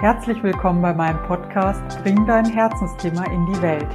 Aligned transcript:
Herzlich 0.00 0.40
willkommen 0.44 0.80
bei 0.80 0.94
meinem 0.94 1.20
Podcast 1.24 1.82
Bring 2.04 2.24
dein 2.24 2.44
Herzensthema 2.44 3.24
in 3.32 3.46
die 3.46 3.60
Welt. 3.60 3.88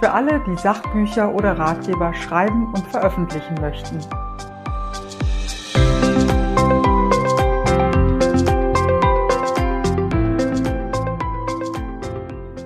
Für 0.00 0.10
alle, 0.10 0.42
die 0.48 0.56
Sachbücher 0.56 1.32
oder 1.32 1.56
Ratgeber 1.56 2.12
schreiben 2.12 2.66
und 2.74 2.84
veröffentlichen 2.88 3.54
möchten. 3.60 4.00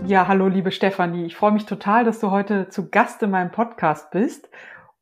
Ja, 0.07 0.27
hallo 0.27 0.49
liebe 0.49 0.73
Stefanie. 0.73 1.27
Ich 1.27 1.37
freue 1.37 1.53
mich 1.53 1.67
total, 1.67 2.05
dass 2.05 2.21
du 2.21 2.31
heute 2.31 2.71
zu 2.71 2.89
Gast 2.89 3.23
in 3.23 3.33
meinem 3.33 3.51
Podcast 3.51 4.11
bist. 4.13 4.49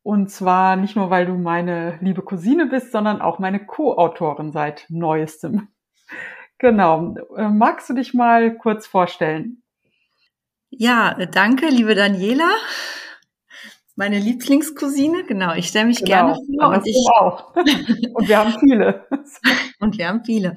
Und 0.02 0.28
zwar 0.28 0.74
nicht 0.74 0.96
nur, 0.96 1.10
weil 1.10 1.24
du 1.24 1.34
meine 1.34 1.98
liebe 2.00 2.22
Cousine 2.22 2.66
bist, 2.66 2.90
sondern 2.90 3.20
auch 3.22 3.38
meine 3.38 3.64
Co-Autorin 3.64 4.50
seit 4.50 4.86
neuestem. 4.88 5.68
Genau. 6.60 7.14
Äh, 7.36 7.48
magst 7.48 7.88
du 7.88 7.94
dich 7.94 8.12
mal 8.12 8.54
kurz 8.54 8.86
vorstellen? 8.86 9.62
Ja, 10.68 11.14
danke, 11.32 11.66
liebe 11.68 11.94
Daniela. 11.94 12.50
Meine 14.00 14.18
Lieblingscousine, 14.18 15.24
genau. 15.24 15.52
Ich 15.52 15.68
stelle 15.68 15.84
mich 15.84 15.98
genau, 15.98 16.08
gerne 16.08 16.34
vor 16.34 16.68
und 16.70 16.86
ich 16.86 16.96
auch. 17.18 17.54
und 18.14 18.28
wir 18.28 18.38
haben 18.38 18.54
viele. 18.58 19.04
und 19.78 19.98
wir 19.98 20.08
haben 20.08 20.24
viele. 20.24 20.54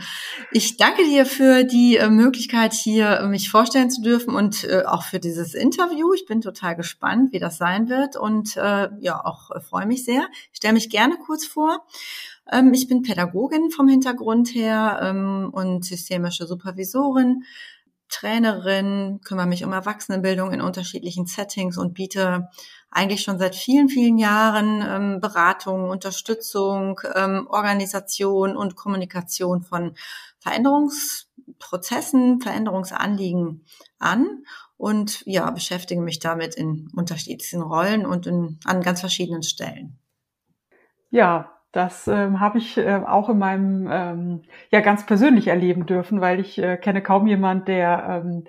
Ich 0.54 0.78
danke 0.78 1.04
dir 1.04 1.26
für 1.26 1.66
die 1.66 1.98
äh, 1.98 2.10
Möglichkeit, 2.10 2.72
hier 2.72 3.20
äh, 3.20 3.28
mich 3.28 3.52
vorstellen 3.52 3.92
zu 3.92 4.02
dürfen 4.02 4.34
und 4.34 4.64
äh, 4.64 4.84
auch 4.86 5.04
für 5.04 5.20
dieses 5.20 5.56
Interview. 5.56 6.14
Ich 6.14 6.26
bin 6.26 6.40
total 6.40 6.78
gespannt, 6.78 7.34
wie 7.34 7.40
das 7.40 7.58
sein 7.58 7.90
wird 7.90 8.16
und 8.16 8.56
äh, 8.56 8.88
ja, 9.02 9.26
auch 9.26 9.52
äh, 9.52 9.60
freue 9.60 9.88
mich 9.88 10.06
sehr. 10.06 10.26
Ich 10.54 10.60
stelle 10.60 10.76
mich 10.76 10.90
gerne 10.90 11.18
kurz 11.18 11.46
vor. 11.46 11.86
Ähm, 12.50 12.74
ich 12.74 12.88
bin 12.88 13.02
Pädagogin 13.02 13.72
vom 13.72 13.90
Hintergrund 13.90 14.56
her 14.56 15.00
ähm, 15.02 15.50
und 15.52 15.84
systemische 15.84 16.48
Supervisorin, 16.48 17.44
Trainerin, 18.14 19.22
kümmere 19.24 19.48
mich 19.48 19.64
um 19.64 19.74
Erwachsenenbildung 19.74 20.54
in 20.54 20.62
unterschiedlichen 20.62 21.26
Settings 21.26 21.78
und 21.78 21.96
biete 21.96 22.50
eigentlich 22.92 23.24
schon 23.24 23.40
seit 23.40 23.56
vielen, 23.56 23.90
vielen 23.90 24.20
Jahren 24.20 24.84
ähm, 24.88 25.20
Beratung, 25.20 25.90
Unterstützung, 25.90 27.02
ähm, 27.16 27.48
Organisation 27.50 28.56
und 28.56 28.76
Kommunikation 28.76 29.64
von 29.64 29.96
Veränderungsprozessen, 30.40 32.40
Veränderungsanliegen 32.40 33.66
an 33.98 34.44
und 34.78 35.24
ja, 35.26 35.50
beschäftige 35.50 36.02
mich 36.02 36.20
damit 36.20 36.54
in 36.54 36.92
unterschiedlichen 36.96 37.62
Rollen 37.62 38.06
und 38.06 38.28
in, 38.28 38.60
an 38.64 38.82
ganz 38.82 39.00
verschiedenen 39.00 39.42
Stellen. 39.42 39.98
Ja, 41.10 41.53
das 41.74 42.08
ähm, 42.08 42.40
habe 42.40 42.60
ich 42.60 42.78
äh, 42.78 43.02
auch 43.04 43.30
in 43.30 43.40
meinem 43.40 43.90
ähm, 43.92 44.42
ja 44.70 44.80
ganz 44.82 45.08
persönlich 45.08 45.48
erleben 45.48 45.88
dürfen, 45.88 46.22
weil 46.22 46.40
ich 46.40 46.60
äh, 46.60 46.78
kenne 46.78 47.02
kaum 47.02 47.26
jemand, 47.26 47.68
der 47.68 48.24
ähm, 48.24 48.44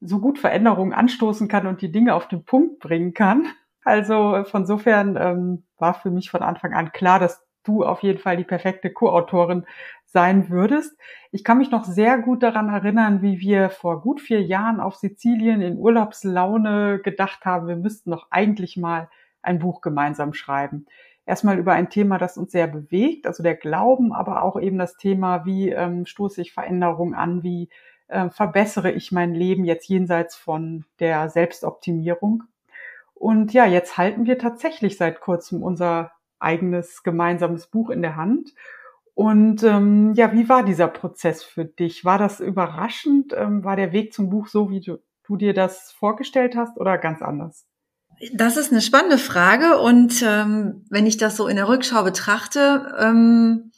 so 0.00 0.20
gut 0.20 0.38
Veränderungen 0.38 0.92
anstoßen 0.92 1.48
kann 1.48 1.66
und 1.66 1.80
die 1.80 1.90
Dinge 1.90 2.14
auf 2.14 2.28
den 2.28 2.44
Punkt 2.44 2.78
bringen 2.78 3.14
kann. 3.14 3.48
Also 3.84 4.34
äh, 4.34 4.44
von 4.44 4.66
sofern 4.66 5.16
ähm, 5.18 5.64
war 5.78 5.94
für 5.94 6.10
mich 6.10 6.30
von 6.30 6.42
Anfang 6.42 6.74
an 6.74 6.92
klar, 6.92 7.18
dass 7.18 7.42
du 7.64 7.84
auf 7.84 8.02
jeden 8.02 8.18
Fall 8.18 8.36
die 8.36 8.44
perfekte 8.44 8.92
Co-Autorin 8.92 9.64
sein 10.04 10.50
würdest. 10.50 10.94
Ich 11.30 11.42
kann 11.42 11.56
mich 11.56 11.70
noch 11.70 11.84
sehr 11.84 12.18
gut 12.18 12.42
daran 12.42 12.68
erinnern, 12.68 13.22
wie 13.22 13.40
wir 13.40 13.70
vor 13.70 14.02
gut 14.02 14.20
vier 14.20 14.42
Jahren 14.42 14.80
auf 14.80 14.96
Sizilien 14.96 15.62
in 15.62 15.78
Urlaubslaune 15.78 17.00
gedacht 17.02 17.46
haben, 17.46 17.66
wir 17.66 17.76
müssten 17.76 18.10
doch 18.10 18.26
eigentlich 18.30 18.76
mal 18.76 19.08
ein 19.40 19.58
Buch 19.58 19.80
gemeinsam 19.80 20.34
schreiben 20.34 20.84
erstmal 21.28 21.58
über 21.58 21.74
ein 21.74 21.90
Thema, 21.90 22.16
das 22.16 22.38
uns 22.38 22.52
sehr 22.52 22.66
bewegt, 22.66 23.26
also 23.26 23.42
der 23.42 23.54
Glauben, 23.54 24.12
aber 24.14 24.42
auch 24.42 24.58
eben 24.58 24.78
das 24.78 24.96
Thema, 24.96 25.44
wie 25.44 25.68
ähm, 25.68 26.06
stoße 26.06 26.40
ich 26.40 26.54
Veränderungen 26.54 27.14
an, 27.14 27.42
wie 27.42 27.68
äh, 28.08 28.30
verbessere 28.30 28.90
ich 28.90 29.12
mein 29.12 29.34
Leben 29.34 29.66
jetzt 29.66 29.88
jenseits 29.88 30.34
von 30.34 30.86
der 31.00 31.28
Selbstoptimierung. 31.28 32.44
Und 33.14 33.52
ja, 33.52 33.66
jetzt 33.66 33.98
halten 33.98 34.24
wir 34.24 34.38
tatsächlich 34.38 34.96
seit 34.96 35.20
kurzem 35.20 35.62
unser 35.62 36.12
eigenes 36.38 37.02
gemeinsames 37.02 37.66
Buch 37.66 37.90
in 37.90 38.00
der 38.00 38.16
Hand. 38.16 38.54
Und 39.14 39.62
ähm, 39.64 40.14
ja, 40.14 40.32
wie 40.32 40.48
war 40.48 40.62
dieser 40.62 40.88
Prozess 40.88 41.44
für 41.44 41.66
dich? 41.66 42.06
War 42.06 42.18
das 42.18 42.40
überraschend? 42.40 43.34
Ähm, 43.36 43.64
war 43.64 43.76
der 43.76 43.92
Weg 43.92 44.14
zum 44.14 44.30
Buch 44.30 44.46
so, 44.46 44.70
wie 44.70 44.80
du, 44.80 44.98
du 45.24 45.36
dir 45.36 45.52
das 45.52 45.92
vorgestellt 45.92 46.56
hast 46.56 46.78
oder 46.78 46.96
ganz 46.96 47.20
anders? 47.20 47.66
Das 48.32 48.56
ist 48.56 48.72
eine 48.72 48.82
spannende 48.82 49.18
Frage 49.18 49.78
und 49.78 50.22
ähm, 50.22 50.84
wenn 50.90 51.06
ich 51.06 51.18
das 51.18 51.36
so 51.36 51.46
in 51.46 51.56
der 51.56 51.68
Rückschau 51.68 52.02
betrachte, 52.02 52.94
ähm, 52.98 53.70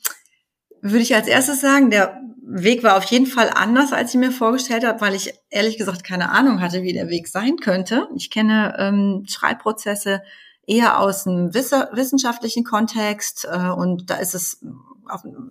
würde 0.80 1.02
ich 1.02 1.14
als 1.14 1.28
erstes 1.28 1.60
sagen, 1.60 1.90
der 1.90 2.20
Weg 2.42 2.82
war 2.82 2.96
auf 2.96 3.04
jeden 3.04 3.26
Fall 3.26 3.50
anders, 3.54 3.92
als 3.92 4.14
ich 4.14 4.18
mir 4.18 4.32
vorgestellt 4.32 4.84
habe, 4.84 5.00
weil 5.00 5.14
ich 5.14 5.34
ehrlich 5.50 5.78
gesagt 5.78 6.04
keine 6.04 6.30
Ahnung 6.30 6.60
hatte, 6.60 6.82
wie 6.82 6.92
der 6.92 7.08
Weg 7.08 7.28
sein 7.28 7.56
könnte. 7.56 8.08
Ich 8.16 8.30
kenne 8.30 8.74
ähm, 8.78 9.24
Schreibprozesse 9.28 10.22
eher 10.66 10.98
aus 11.00 11.26
einem 11.26 11.54
wissenschaftlichen 11.54 12.64
Kontext 12.64 13.46
äh, 13.50 13.68
und 13.68 14.10
da 14.10 14.16
ist 14.16 14.34
es, 14.34 14.64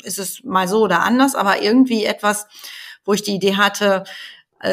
ist 0.03 0.19
es 0.19 0.44
mal 0.44 0.67
so 0.67 0.81
oder 0.83 1.01
anders, 1.03 1.35
aber 1.35 1.61
irgendwie 1.61 2.06
etwas, 2.06 2.47
wo 3.06 3.13
ich 3.13 3.21
die 3.21 3.35
Idee 3.35 3.56
hatte, 3.56 4.03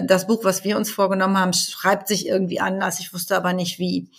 das 0.03 0.27
Buch, 0.27 0.45
was 0.45 0.65
wir 0.65 0.77
uns 0.77 0.91
vorgenommen 0.91 1.39
haben, 1.39 1.53
schreibt 1.53 2.09
sich 2.09 2.27
irgendwie 2.27 2.61
anders. 2.61 3.01
Ich 3.01 3.13
wusste 3.13 3.37
aber 3.37 3.53
nicht 3.53 3.79
wie. 3.79 4.11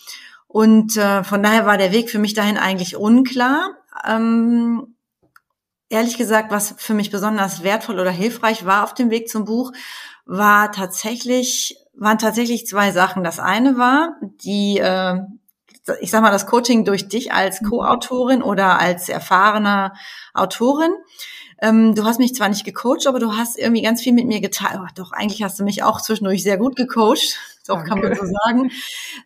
Und 0.46 0.96
äh, 0.96 1.24
von 1.24 1.42
daher 1.42 1.66
war 1.66 1.76
der 1.76 1.92
Weg 1.92 2.10
für 2.10 2.18
mich 2.18 2.34
dahin 2.34 2.56
eigentlich 2.56 2.96
unklar. 2.96 3.76
Ähm, 4.06 4.94
ehrlich 5.88 6.16
gesagt, 6.16 6.50
was 6.50 6.74
für 6.78 6.94
mich 6.94 7.10
besonders 7.10 7.62
wertvoll 7.62 8.00
oder 8.00 8.10
hilfreich 8.10 8.64
war 8.64 8.84
auf 8.84 8.94
dem 8.94 9.10
Weg 9.10 9.28
zum 9.28 9.44
Buch, 9.44 9.72
war 10.24 10.72
tatsächlich 10.72 11.76
waren 11.98 12.18
tatsächlich 12.18 12.66
zwei 12.66 12.92
Sachen. 12.92 13.24
Das 13.24 13.40
eine 13.40 13.76
war 13.76 14.16
die, 14.44 14.78
äh, 14.78 15.20
ich 16.00 16.10
sag 16.10 16.22
mal, 16.22 16.30
das 16.30 16.46
Coaching 16.46 16.84
durch 16.84 17.08
dich 17.08 17.32
als 17.32 17.62
Co-Autorin 17.62 18.42
oder 18.42 18.78
als 18.78 19.08
erfahrene 19.08 19.92
Autorin 20.32 20.92
ähm, 21.60 21.94
du 21.94 22.04
hast 22.04 22.18
mich 22.18 22.34
zwar 22.34 22.48
nicht 22.48 22.64
gecoacht, 22.64 23.06
aber 23.06 23.18
du 23.18 23.36
hast 23.36 23.58
irgendwie 23.58 23.82
ganz 23.82 24.00
viel 24.00 24.12
mit 24.12 24.26
mir 24.26 24.40
geteilt. 24.40 24.78
Oh, 24.80 24.86
doch, 24.94 25.12
eigentlich 25.12 25.42
hast 25.42 25.58
du 25.58 25.64
mich 25.64 25.82
auch 25.82 26.00
zwischendurch 26.00 26.42
sehr 26.42 26.56
gut 26.56 26.76
gecoacht. 26.76 27.38
Doch, 27.66 27.84
kann 27.84 28.00
man 28.00 28.14
so 28.14 28.24
sagen. 28.24 28.70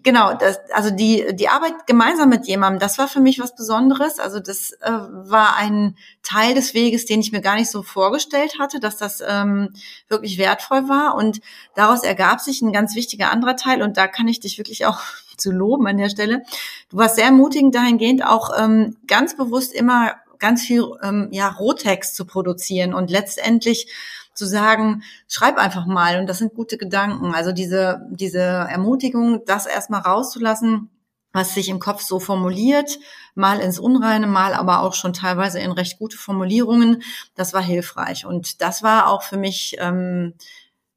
Genau, 0.02 0.34
das, 0.34 0.58
also 0.72 0.90
die, 0.90 1.24
die 1.32 1.48
Arbeit 1.48 1.86
gemeinsam 1.86 2.28
mit 2.28 2.48
jemandem, 2.48 2.80
das 2.80 2.98
war 2.98 3.06
für 3.06 3.20
mich 3.20 3.38
was 3.38 3.54
Besonderes. 3.54 4.18
Also 4.18 4.40
das 4.40 4.72
äh, 4.80 4.90
war 4.90 5.54
ein 5.54 5.96
Teil 6.24 6.52
des 6.52 6.74
Weges, 6.74 7.06
den 7.06 7.20
ich 7.20 7.30
mir 7.30 7.40
gar 7.40 7.54
nicht 7.54 7.70
so 7.70 7.84
vorgestellt 7.84 8.58
hatte, 8.58 8.80
dass 8.80 8.96
das 8.96 9.22
ähm, 9.24 9.72
wirklich 10.08 10.38
wertvoll 10.38 10.88
war. 10.88 11.14
Und 11.14 11.40
daraus 11.76 12.02
ergab 12.02 12.40
sich 12.40 12.62
ein 12.62 12.72
ganz 12.72 12.96
wichtiger 12.96 13.30
anderer 13.30 13.54
Teil. 13.54 13.80
Und 13.80 13.96
da 13.96 14.08
kann 14.08 14.26
ich 14.26 14.40
dich 14.40 14.58
wirklich 14.58 14.86
auch 14.86 15.00
zu 15.36 15.52
loben 15.52 15.86
an 15.86 15.98
der 15.98 16.08
Stelle. 16.08 16.42
Du 16.90 16.96
warst 16.96 17.14
sehr 17.14 17.26
ermutigend 17.26 17.76
dahingehend, 17.76 18.26
auch 18.26 18.50
ähm, 18.58 18.96
ganz 19.06 19.36
bewusst 19.36 19.72
immer 19.72 20.16
ganz 20.42 20.62
viel 20.62 20.84
ähm, 21.02 21.28
ja, 21.30 21.48
Rohtext 21.48 22.16
zu 22.16 22.26
produzieren 22.26 22.92
und 22.92 23.10
letztendlich 23.10 23.86
zu 24.34 24.44
sagen, 24.44 25.02
schreib 25.28 25.56
einfach 25.56 25.86
mal 25.86 26.18
und 26.18 26.26
das 26.26 26.38
sind 26.38 26.54
gute 26.54 26.76
Gedanken. 26.76 27.34
Also 27.34 27.52
diese, 27.52 28.06
diese 28.10 28.40
Ermutigung, 28.40 29.44
das 29.46 29.66
erstmal 29.66 30.00
rauszulassen, 30.00 30.90
was 31.32 31.54
sich 31.54 31.68
im 31.68 31.78
Kopf 31.78 32.02
so 32.02 32.18
formuliert, 32.18 32.98
mal 33.34 33.60
ins 33.60 33.78
Unreine, 33.78 34.26
mal 34.26 34.52
aber 34.52 34.82
auch 34.82 34.94
schon 34.94 35.12
teilweise 35.12 35.60
in 35.60 35.70
recht 35.72 35.98
gute 35.98 36.18
Formulierungen, 36.18 37.02
das 37.34 37.54
war 37.54 37.62
hilfreich. 37.62 38.26
Und 38.26 38.60
das 38.60 38.82
war 38.82 39.08
auch 39.08 39.22
für 39.22 39.38
mich, 39.38 39.76
ähm, 39.78 40.34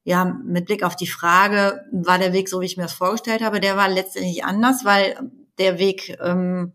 ja, 0.04 0.26
mit 0.26 0.66
Blick 0.66 0.84
auf 0.84 0.96
die 0.96 1.08
Frage, 1.08 1.86
war 1.92 2.18
der 2.18 2.34
Weg 2.34 2.50
so, 2.50 2.62
wie 2.62 2.66
ich 2.66 2.78
mir 2.78 2.84
das 2.84 2.94
vorgestellt 2.94 3.42
habe, 3.42 3.60
der 3.60 3.78
war 3.78 3.88
letztendlich 3.90 4.44
anders, 4.44 4.84
weil 4.84 5.18
der 5.58 5.80
Weg 5.80 6.18
ähm, 6.22 6.74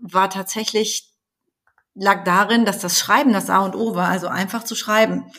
war 0.00 0.30
tatsächlich 0.30 1.09
lag 2.00 2.24
darin, 2.24 2.64
dass 2.64 2.78
das 2.78 2.98
Schreiben 2.98 3.32
das 3.32 3.50
A 3.50 3.58
und 3.58 3.76
O 3.76 3.94
war, 3.94 4.08
also 4.08 4.26
einfach 4.26 4.64
zu 4.64 4.74
schreiben. 4.74 5.30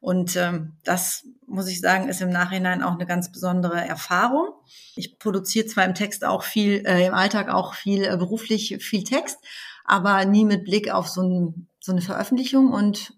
Und 0.00 0.34
ähm, 0.36 0.76
das, 0.82 1.24
muss 1.46 1.68
ich 1.68 1.80
sagen, 1.80 2.08
ist 2.08 2.20
im 2.20 2.30
Nachhinein 2.30 2.82
auch 2.82 2.94
eine 2.94 3.06
ganz 3.06 3.30
besondere 3.30 3.80
Erfahrung. 3.80 4.48
Ich 4.96 5.18
produziere 5.18 5.66
zwar 5.66 5.84
im 5.84 5.94
Text 5.94 6.24
auch 6.24 6.42
viel, 6.42 6.84
äh, 6.86 7.06
im 7.06 7.14
Alltag 7.14 7.48
auch 7.48 7.74
viel 7.74 8.04
äh, 8.04 8.16
beruflich 8.16 8.78
viel 8.80 9.04
Text, 9.04 9.38
aber 9.84 10.24
nie 10.24 10.44
mit 10.44 10.64
Blick 10.64 10.90
auf 10.90 11.08
so, 11.08 11.22
ein, 11.22 11.68
so 11.78 11.92
eine 11.92 12.02
Veröffentlichung. 12.02 12.72
Und 12.72 13.14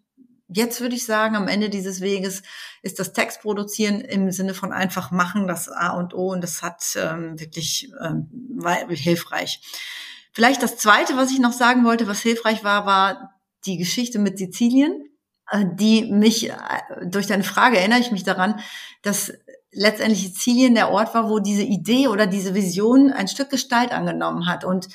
jetzt 0.48 0.82
würde 0.82 0.94
ich 0.94 1.06
sagen, 1.06 1.36
am 1.36 1.48
Ende 1.48 1.70
dieses 1.70 2.02
Weges 2.02 2.42
ist 2.82 2.98
das 2.98 3.14
Textproduzieren 3.14 4.02
im 4.02 4.30
Sinne 4.30 4.52
von 4.52 4.72
einfach 4.72 5.10
machen 5.10 5.48
das 5.48 5.70
A 5.70 5.96
und 5.96 6.12
O 6.12 6.32
und 6.32 6.42
das 6.42 6.62
hat 6.62 6.82
ähm, 6.96 7.40
wirklich 7.40 7.90
ähm, 8.02 8.28
war 8.56 8.76
hilfreich. 8.88 9.60
Vielleicht 10.32 10.62
das 10.62 10.76
Zweite, 10.76 11.16
was 11.16 11.30
ich 11.30 11.38
noch 11.38 11.52
sagen 11.52 11.84
wollte, 11.84 12.06
was 12.06 12.20
hilfreich 12.20 12.64
war, 12.64 12.86
war 12.86 13.40
die 13.66 13.76
Geschichte 13.76 14.18
mit 14.18 14.38
Sizilien, 14.38 15.04
äh, 15.50 15.64
die 15.74 16.10
mich, 16.10 16.50
äh, 16.50 16.54
durch 17.04 17.26
deine 17.26 17.44
Frage 17.44 17.78
erinnere 17.78 18.00
ich 18.00 18.12
mich 18.12 18.24
daran, 18.24 18.60
dass 19.02 19.32
letztendlich 19.72 20.22
Sizilien 20.22 20.74
der 20.74 20.90
Ort 20.90 21.14
war, 21.14 21.28
wo 21.28 21.38
diese 21.38 21.62
Idee 21.62 22.08
oder 22.08 22.26
diese 22.26 22.54
Vision 22.54 23.12
ein 23.12 23.28
Stück 23.28 23.50
Gestalt 23.50 23.92
angenommen 23.92 24.46
hat. 24.46 24.64
Und 24.64 24.88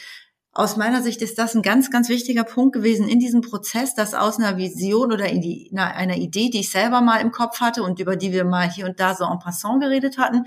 aus 0.57 0.77
meiner 0.77 1.01
Sicht 1.01 1.21
ist 1.21 1.37
das 1.37 1.53
ein 1.53 1.61
ganz, 1.61 1.91
ganz 1.91 2.07
wichtiger 2.07 2.45
Punkt 2.45 2.73
gewesen 2.73 3.09
in 3.09 3.19
diesem 3.19 3.41
Prozess, 3.41 3.93
dass 3.93 4.13
aus 4.13 4.39
einer 4.39 4.55
Vision 4.55 5.11
oder 5.11 5.25
einer 5.25 6.15
Idee, 6.15 6.49
die 6.49 6.61
ich 6.61 6.71
selber 6.71 7.01
mal 7.01 7.17
im 7.17 7.33
Kopf 7.33 7.59
hatte 7.59 7.83
und 7.83 7.99
über 7.99 8.15
die 8.15 8.31
wir 8.31 8.45
mal 8.45 8.71
hier 8.71 8.85
und 8.85 9.01
da 9.01 9.15
so 9.15 9.25
en 9.25 9.37
passant 9.37 9.81
geredet 9.81 10.17
hatten, 10.17 10.45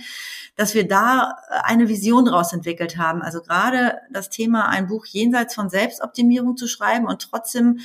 dass 0.56 0.74
wir 0.74 0.88
da 0.88 1.36
eine 1.62 1.90
Vision 1.90 2.24
daraus 2.24 2.54
entwickelt 2.54 2.96
haben. 2.96 3.20
Also 3.20 3.42
gerade 3.42 3.98
das 4.10 4.30
Thema, 4.30 4.70
ein 4.70 4.86
Buch 4.86 5.04
jenseits 5.04 5.54
von 5.54 5.68
Selbstoptimierung 5.68 6.56
zu 6.56 6.68
schreiben 6.68 7.06
und 7.06 7.20
trotzdem 7.20 7.80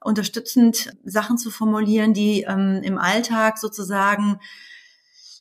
unterstützend 0.00 0.96
Sachen 1.04 1.36
zu 1.36 1.50
formulieren, 1.50 2.14
die 2.14 2.44
ähm, 2.48 2.80
im 2.84 2.96
Alltag 2.96 3.58
sozusagen 3.58 4.40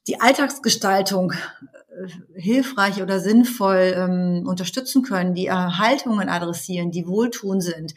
die 0.07 0.19
Alltagsgestaltung 0.19 1.31
äh, 1.31 1.74
hilfreich 2.35 3.01
oder 3.01 3.19
sinnvoll 3.19 3.93
ähm, 3.95 4.43
unterstützen 4.47 5.01
können, 5.01 5.33
die 5.33 5.47
Erhaltungen 5.47 6.29
adressieren, 6.29 6.91
die 6.91 7.07
wohltun 7.07 7.61
sind. 7.61 7.95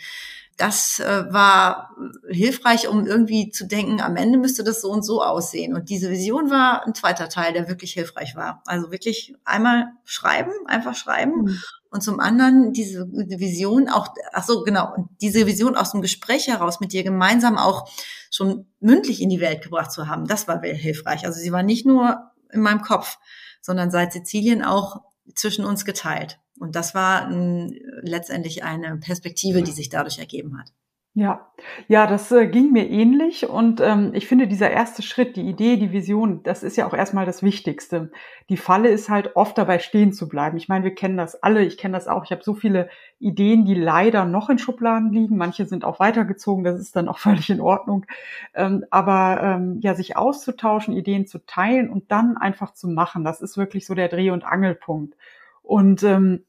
Das 0.57 0.99
äh, 0.99 1.33
war 1.33 1.95
hilfreich, 2.29 2.89
um 2.89 3.07
irgendwie 3.07 3.51
zu 3.51 3.67
denken, 3.67 4.01
am 4.01 4.17
Ende 4.17 4.39
müsste 4.39 4.65
das 4.65 4.81
so 4.81 4.91
und 4.91 5.05
so 5.05 5.23
aussehen. 5.23 5.75
Und 5.75 5.89
diese 5.89 6.11
Vision 6.11 6.51
war 6.51 6.85
ein 6.85 6.95
zweiter 6.95 7.29
Teil, 7.29 7.53
der 7.53 7.69
wirklich 7.69 7.93
hilfreich 7.93 8.35
war. 8.35 8.63
Also 8.67 8.91
wirklich 8.91 9.35
einmal 9.45 9.93
schreiben, 10.05 10.51
einfach 10.67 10.97
schreiben. 10.97 11.43
Mhm. 11.43 11.59
Und 11.91 12.03
zum 12.03 12.19
anderen 12.19 12.73
diese 12.73 13.07
Vision 13.09 13.89
auch, 13.89 14.09
ach 14.33 14.45
so, 14.45 14.63
genau, 14.65 14.93
und 14.95 15.09
diese 15.21 15.47
Vision 15.47 15.77
aus 15.77 15.93
dem 15.93 16.03
Gespräch 16.03 16.49
heraus 16.49 16.81
mit 16.81 16.93
dir 16.93 17.05
gemeinsam 17.05 17.57
auch 17.57 17.89
schon 18.31 18.67
mündlich 18.81 19.23
in 19.23 19.31
die 19.31 19.41
Welt 19.41 19.63
gebracht 19.63 19.93
zu 19.93 20.09
haben, 20.09 20.27
das 20.27 20.49
war 20.49 20.61
hilfreich. 20.61 21.25
Also 21.25 21.39
sie 21.39 21.53
war 21.53 21.63
nicht 21.63 21.87
nur 21.87 22.31
in 22.53 22.61
meinem 22.61 22.83
Kopf, 22.83 23.19
sondern 23.61 23.91
seit 23.91 24.13
Sizilien 24.13 24.63
auch 24.63 25.03
zwischen 25.35 25.65
uns 25.65 25.85
geteilt. 25.85 26.39
Und 26.59 26.75
das 26.75 26.95
war 26.95 27.31
äh, 27.31 27.79
letztendlich 28.03 28.65
eine 28.65 28.97
Perspektive, 28.97 29.63
die 29.63 29.73
sich 29.73 29.89
dadurch 29.89 30.19
ergeben 30.19 30.59
hat. 30.59 30.73
Ja, 31.15 31.49
ja, 31.89 32.07
das 32.07 32.31
äh, 32.31 32.47
ging 32.47 32.71
mir 32.71 32.89
ähnlich 32.89 33.49
und 33.49 33.81
ähm, 33.81 34.13
ich 34.15 34.29
finde 34.29 34.47
dieser 34.47 34.71
erste 34.71 35.03
Schritt, 35.03 35.35
die 35.35 35.49
Idee, 35.49 35.77
die 35.77 35.91
Vision, 35.91 36.45
das 36.45 36.63
ist 36.63 36.77
ja 36.77 36.87
auch 36.87 36.95
erstmal 36.95 37.27
das 37.27 37.43
Wichtigste. 37.43 38.13
Die 38.51 38.57
Falle 38.57 38.89
ist 38.91 39.09
halt 39.09 39.35
oft 39.35 39.59
dabei 39.59 39.81
stehen 39.81 40.13
zu 40.13 40.29
bleiben. 40.29 40.57
Ich 40.59 40.69
meine, 40.69 40.85
wir 40.85 40.95
kennen 40.95 41.17
das 41.17 41.43
alle, 41.43 41.65
ich 41.65 41.77
kenne 41.77 41.95
das 41.97 42.07
auch. 42.07 42.25
Ich 42.25 42.31
habe 42.31 42.45
so 42.45 42.55
viele 42.55 42.89
Ideen, 43.19 43.65
die 43.65 43.75
leider 43.75 44.27
noch 44.27 44.49
in 44.49 44.59
Schubladen 44.61 45.11
liegen. 45.13 45.37
Manche 45.39 45.67
sind 45.67 45.85
auch 45.85 45.99
weitergezogen, 45.99 46.63
das 46.63 46.79
ist 46.79 46.95
dann 46.95 47.09
auch 47.09 47.19
völlig 47.19 47.51
in 47.51 47.61
Ordnung. 47.61 48.07
Ähm, 48.55 48.85
aber 48.91 49.41
ähm, 49.43 49.81
ja, 49.81 49.95
sich 49.97 50.17
auszutauschen, 50.17 50.95
Ideen 50.95 51.27
zu 51.27 51.45
teilen 51.47 51.91
und 51.91 52.13
dann 52.13 52.37
einfach 52.37 52.75
zu 52.75 52.87
machen, 52.87 53.25
das 53.25 53.41
ist 53.41 53.57
wirklich 53.57 53.87
so 53.87 53.95
der 53.95 54.09
Dreh- 54.09 54.31
und 54.31 54.45
Angelpunkt. 54.45 55.17
Und 55.63 56.03
ähm, 56.05 56.45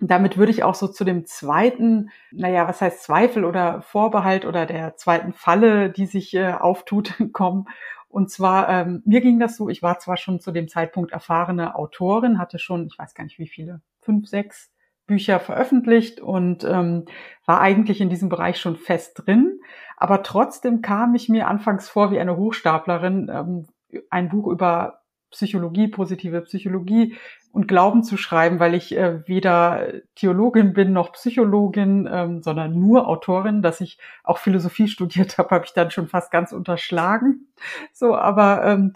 damit 0.00 0.38
würde 0.38 0.52
ich 0.52 0.62
auch 0.62 0.74
so 0.74 0.88
zu 0.88 1.04
dem 1.04 1.26
zweiten, 1.26 2.10
naja, 2.30 2.66
was 2.66 2.80
heißt 2.80 3.02
Zweifel 3.02 3.44
oder 3.44 3.82
Vorbehalt 3.82 4.44
oder 4.44 4.66
der 4.66 4.96
zweiten 4.96 5.32
Falle, 5.32 5.90
die 5.90 6.06
sich 6.06 6.34
äh, 6.34 6.52
auftut, 6.52 7.14
kommen. 7.32 7.66
Und 8.08 8.30
zwar, 8.30 8.68
ähm, 8.68 9.02
mir 9.04 9.20
ging 9.20 9.38
das 9.38 9.56
so, 9.56 9.68
ich 9.68 9.82
war 9.82 9.98
zwar 9.98 10.16
schon 10.16 10.40
zu 10.40 10.50
dem 10.50 10.68
Zeitpunkt 10.68 11.12
erfahrene 11.12 11.76
Autorin, 11.76 12.38
hatte 12.38 12.58
schon, 12.58 12.86
ich 12.86 12.98
weiß 12.98 13.14
gar 13.14 13.24
nicht 13.24 13.38
wie 13.38 13.46
viele, 13.46 13.82
fünf, 14.00 14.26
sechs 14.26 14.70
Bücher 15.06 15.40
veröffentlicht 15.40 16.20
und 16.20 16.64
ähm, 16.64 17.04
war 17.44 17.60
eigentlich 17.60 18.00
in 18.00 18.10
diesem 18.10 18.28
Bereich 18.28 18.58
schon 18.60 18.76
fest 18.76 19.22
drin. 19.24 19.60
Aber 19.96 20.22
trotzdem 20.22 20.82
kam 20.82 21.14
ich 21.14 21.28
mir 21.28 21.46
anfangs 21.46 21.88
vor 21.88 22.10
wie 22.10 22.18
eine 22.20 22.36
Hochstaplerin, 22.36 23.30
ähm, 23.32 23.66
ein 24.08 24.28
Buch 24.28 24.46
über 24.46 24.99
Psychologie, 25.30 25.88
positive 25.88 26.40
Psychologie 26.42 27.16
und 27.52 27.68
Glauben 27.68 28.02
zu 28.02 28.16
schreiben, 28.16 28.60
weil 28.60 28.74
ich 28.74 28.96
äh, 28.96 29.26
weder 29.26 29.92
Theologin 30.14 30.72
bin 30.72 30.92
noch 30.92 31.12
Psychologin, 31.12 32.08
ähm, 32.10 32.42
sondern 32.42 32.78
nur 32.78 33.08
Autorin. 33.08 33.62
Dass 33.62 33.80
ich 33.80 33.98
auch 34.24 34.38
Philosophie 34.38 34.88
studiert 34.88 35.38
habe, 35.38 35.50
habe 35.50 35.64
ich 35.64 35.72
dann 35.72 35.90
schon 35.90 36.08
fast 36.08 36.30
ganz 36.30 36.52
unterschlagen. 36.52 37.48
So, 37.92 38.14
aber 38.14 38.64
ähm, 38.64 38.94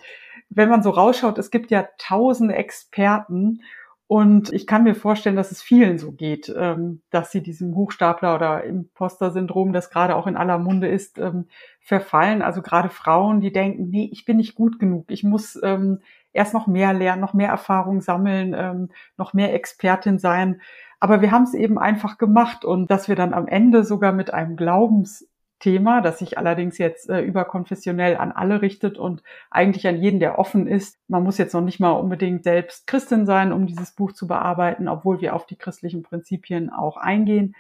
wenn 0.50 0.69
man 0.69 0.82
so 0.82 0.90
rausschaut, 0.90 1.38
es 1.38 1.50
gibt 1.50 1.70
ja 1.70 1.88
tausende 1.98 2.54
Experten 2.54 3.60
und 4.06 4.52
ich 4.52 4.66
kann 4.66 4.84
mir 4.84 4.94
vorstellen, 4.94 5.36
dass 5.36 5.50
es 5.50 5.62
vielen 5.62 5.98
so 5.98 6.12
geht, 6.12 6.52
ähm, 6.54 7.00
dass 7.10 7.32
sie 7.32 7.42
diesem 7.42 7.75
Hochstapler 7.75 8.34
oder 8.34 8.62
Imposter-Syndrom, 8.64 9.72
das 9.72 9.90
gerade 9.90 10.14
auch 10.14 10.26
in 10.26 10.36
aller 10.36 10.58
Munde 10.58 10.88
ist, 10.88 11.19
ähm, 11.19 11.46
verfallen. 11.81 12.42
Also 12.42 12.60
gerade 12.60 12.90
Frauen, 12.90 13.40
die 13.40 13.52
denken, 13.52 13.88
nee, 13.88 14.08
ich 14.12 14.26
bin 14.26 14.36
nicht 14.36 14.54
gut 14.54 14.78
genug, 14.78 15.06
ich 15.10 15.25
muss 15.25 15.58
ähm, 15.62 16.00
erst 16.34 16.52
noch 16.52 16.66
mehr 16.66 16.92
lernen, 16.92 17.20
noch 17.20 17.32
mehr 17.32 17.48
Erfahrung 17.48 18.02
sammeln, 18.02 18.54
ähm, 18.56 18.90
noch 19.16 19.32
mehr 19.32 19.54
Expertin 19.54 20.19
sein. 20.19 20.60
Aber 21.00 21.22
wir 21.22 21.31
haben 21.31 21.44
es 21.44 21.54
eben 21.54 21.78
einfach 21.78 22.19
gemacht 22.19 22.64
und 22.64 22.90
dass 22.90 23.08
wir 23.08 23.16
dann 23.16 23.32
am 23.32 23.46
Ende 23.46 23.84
sogar 23.84 24.12
mit 24.12 24.32
einem 24.32 24.56
Glaubensthema, 24.56 26.00
das 26.00 26.19
sich 26.19 26.36
allerdings 26.38 26.78
jetzt 26.78 27.08
äh, 27.08 27.20
überkonfessionell 27.20 28.16
an 28.16 28.32
alle 28.32 28.62
richtet 28.62 28.98
und 28.98 29.22
eigentlich 29.50 29.86
an 29.86 29.96
jeden, 29.96 30.20
der 30.20 30.38
offen 30.38 30.66
ist. 30.66 30.98
Man 31.08 31.22
muss 31.22 31.38
jetzt 31.38 31.54
noch 31.54 31.60
nicht 31.62 31.81
mal 31.81 31.92
unbedingt 31.92 32.44
selbst 32.44 32.86
Christin 32.86 33.26
sein, 33.26 33.52
um 33.52 33.66
dieses 33.66 33.92
Buch 33.92 34.12
zu 34.12 34.26
bearbeiten, 34.26 34.88
obwohl 34.88 35.20
wir 35.20 35.34
auf 35.34 35.46
die 35.46 35.56
christlichen 35.56 36.02
Prinzipien 36.02 36.70
auch 36.70 36.96
eingehen 36.96 37.54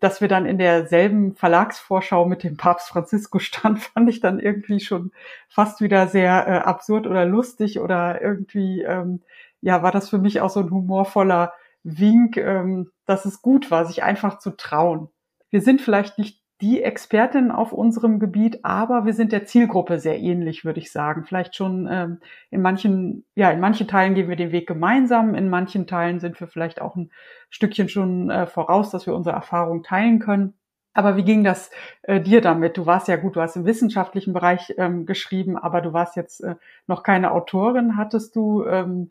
dass 0.00 0.20
wir 0.20 0.28
dann 0.28 0.46
in 0.46 0.58
derselben 0.58 1.36
Verlagsvorschau 1.36 2.24
mit 2.26 2.42
dem 2.42 2.56
Papst 2.56 2.88
Franziskus 2.88 3.42
stand, 3.44 3.78
fand 3.94 4.08
ich 4.08 4.20
dann 4.20 4.40
irgendwie 4.40 4.80
schon 4.80 5.12
fast 5.48 5.80
wieder 5.80 6.08
sehr 6.08 6.46
äh, 6.48 6.58
absurd 6.58 7.06
oder 7.06 7.24
lustig 7.26 7.78
oder 7.80 8.20
irgendwie, 8.20 8.82
ähm, 8.82 9.20
ja, 9.60 9.82
war 9.82 9.92
das 9.92 10.08
für 10.08 10.18
mich 10.18 10.40
auch 10.40 10.50
so 10.50 10.60
ein 10.60 10.70
humorvoller 10.70 11.52
Wink, 11.82 12.36
ähm, 12.38 12.90
dass 13.06 13.24
es 13.24 13.42
gut 13.42 13.70
war, 13.70 13.86
sich 13.86 14.02
einfach 14.02 14.38
zu 14.38 14.50
trauen. 14.56 15.08
Wir 15.50 15.60
sind 15.60 15.80
vielleicht 15.80 16.18
nicht 16.18 16.39
die 16.60 16.82
Expertin 16.82 17.50
auf 17.50 17.72
unserem 17.72 18.18
Gebiet, 18.18 18.64
aber 18.64 19.04
wir 19.06 19.14
sind 19.14 19.32
der 19.32 19.46
Zielgruppe 19.46 19.98
sehr 19.98 20.18
ähnlich, 20.18 20.64
würde 20.64 20.80
ich 20.80 20.92
sagen. 20.92 21.24
Vielleicht 21.24 21.56
schon 21.56 21.88
ähm, 21.90 22.20
in 22.50 22.62
manchen, 22.62 23.24
ja, 23.34 23.50
in 23.50 23.60
manchen 23.60 23.88
Teilen 23.88 24.14
gehen 24.14 24.28
wir 24.28 24.36
den 24.36 24.52
Weg 24.52 24.66
gemeinsam, 24.66 25.34
in 25.34 25.48
manchen 25.48 25.86
Teilen 25.86 26.20
sind 26.20 26.38
wir 26.40 26.48
vielleicht 26.48 26.80
auch 26.80 26.96
ein 26.96 27.10
Stückchen 27.48 27.88
schon 27.88 28.30
äh, 28.30 28.46
voraus, 28.46 28.90
dass 28.90 29.06
wir 29.06 29.14
unsere 29.14 29.34
Erfahrung 29.34 29.82
teilen 29.82 30.18
können. 30.18 30.54
Aber 30.92 31.16
wie 31.16 31.24
ging 31.24 31.44
das 31.44 31.70
äh, 32.02 32.20
dir 32.20 32.40
damit? 32.40 32.76
Du 32.76 32.84
warst 32.84 33.08
ja 33.08 33.16
gut, 33.16 33.36
du 33.36 33.40
hast 33.40 33.56
im 33.56 33.64
wissenschaftlichen 33.64 34.32
Bereich 34.32 34.74
ähm, 34.76 35.06
geschrieben, 35.06 35.56
aber 35.56 35.80
du 35.80 35.92
warst 35.92 36.16
jetzt 36.16 36.42
äh, 36.42 36.56
noch 36.86 37.02
keine 37.02 37.30
Autorin. 37.32 37.96
Hattest 37.96 38.34
du 38.36 38.64
ähm, 38.66 39.08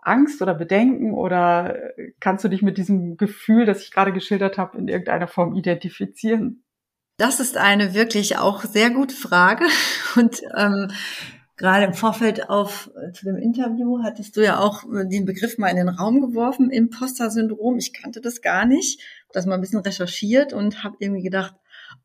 Angst 0.00 0.40
oder 0.42 0.54
Bedenken 0.54 1.12
oder 1.12 1.98
äh, 1.98 2.12
kannst 2.20 2.44
du 2.44 2.48
dich 2.48 2.62
mit 2.62 2.78
diesem 2.78 3.16
Gefühl, 3.16 3.66
das 3.66 3.82
ich 3.82 3.90
gerade 3.90 4.12
geschildert 4.12 4.58
habe, 4.58 4.78
in 4.78 4.88
irgendeiner 4.88 5.26
Form 5.28 5.54
identifizieren? 5.54 6.62
Das 7.18 7.40
ist 7.40 7.56
eine 7.56 7.94
wirklich 7.94 8.38
auch 8.38 8.62
sehr 8.62 8.90
gute 8.90 9.14
Frage. 9.14 9.66
Und 10.16 10.40
ähm, 10.56 10.88
gerade 11.56 11.84
im 11.84 11.92
Vorfeld 11.94 12.48
auf 12.48 12.90
äh, 12.94 13.12
zu 13.12 13.24
dem 13.24 13.36
Interview 13.36 14.04
hattest 14.04 14.36
du 14.36 14.44
ja 14.44 14.60
auch 14.60 14.84
äh, 14.84 15.04
den 15.04 15.24
Begriff 15.24 15.58
mal 15.58 15.68
in 15.68 15.76
den 15.76 15.88
Raum 15.88 16.20
geworfen, 16.20 16.70
Imposter-Syndrom. 16.70 17.76
Ich 17.76 17.92
kannte 17.92 18.20
das 18.20 18.40
gar 18.40 18.66
nicht. 18.66 19.00
Das 19.32 19.46
mal 19.46 19.56
ein 19.56 19.60
bisschen 19.60 19.80
recherchiert 19.80 20.52
und 20.52 20.84
habe 20.84 20.96
irgendwie 21.00 21.24
gedacht, 21.24 21.56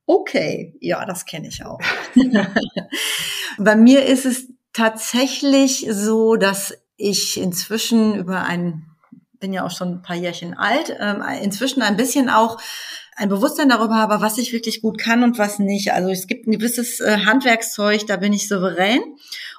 okay, 0.08 0.76
ja, 0.82 1.06
das 1.06 1.26
kenne 1.26 1.48
ich 1.48 1.64
auch. 1.64 1.80
Bei 3.60 3.76
mir 3.76 4.08
ist 4.08 4.26
es 4.26 4.48
tatsächlich 4.74 5.88
so, 5.92 6.38
dass 6.38 6.74
ich 6.98 7.40
inzwischen 7.40 8.16
über 8.16 8.46
ein 8.46 8.90
bin 9.40 9.52
ja 9.52 9.66
auch 9.66 9.72
schon 9.72 9.96
ein 9.96 10.02
paar 10.02 10.16
Jährchen 10.16 10.58
alt, 10.58 10.96
ähm, 11.02 11.22
inzwischen 11.42 11.82
ein 11.82 11.98
bisschen 11.98 12.30
auch 12.30 12.62
ein 13.16 13.30
Bewusstsein 13.30 13.70
darüber 13.70 13.96
habe, 13.96 14.22
was 14.22 14.38
ich 14.38 14.54
wirklich 14.54 14.82
gut 14.82 14.98
kann 14.98 15.24
und 15.24 15.38
was 15.38 15.60
nicht. 15.60 15.94
Also 15.94 16.10
es 16.10 16.28
gibt 16.28 16.48
ein 16.48 16.52
gewisses 16.52 17.00
äh, 17.00 17.20
Handwerkszeug, 17.26 18.08
da 18.08 18.18
bin 18.18 18.34
ich 18.34 18.48
souverän. 18.48 19.02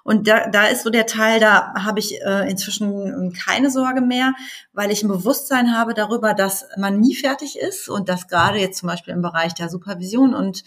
Und 0.03 0.29
da, 0.29 0.49
da 0.49 0.67
ist 0.67 0.85
so 0.85 0.91
der 0.91 1.07
Teil, 1.07 1.41
da 1.41 1.73
habe 1.75 1.99
ich 1.99 2.21
äh, 2.21 2.51
inzwischen 2.51 3.33
keine 3.33 3.71
Sorge 3.71 4.01
mehr, 4.01 4.35
weil 4.73 4.91
ich 4.91 5.03
ein 5.03 5.09
Bewusstsein 5.09 5.77
habe 5.77 5.95
darüber, 5.95 6.35
dass 6.35 6.67
man 6.77 7.01
nie 7.01 7.15
fertig 7.15 7.59
ist 7.59 7.89
und 7.89 8.09
dass 8.09 8.29
gerade 8.29 8.59
jetzt 8.59 8.79
zum 8.79 8.89
Beispiel 8.89 9.15
im 9.15 9.23
Bereich 9.23 9.55
der 9.55 9.69
Supervision 9.69 10.35
und 10.35 10.65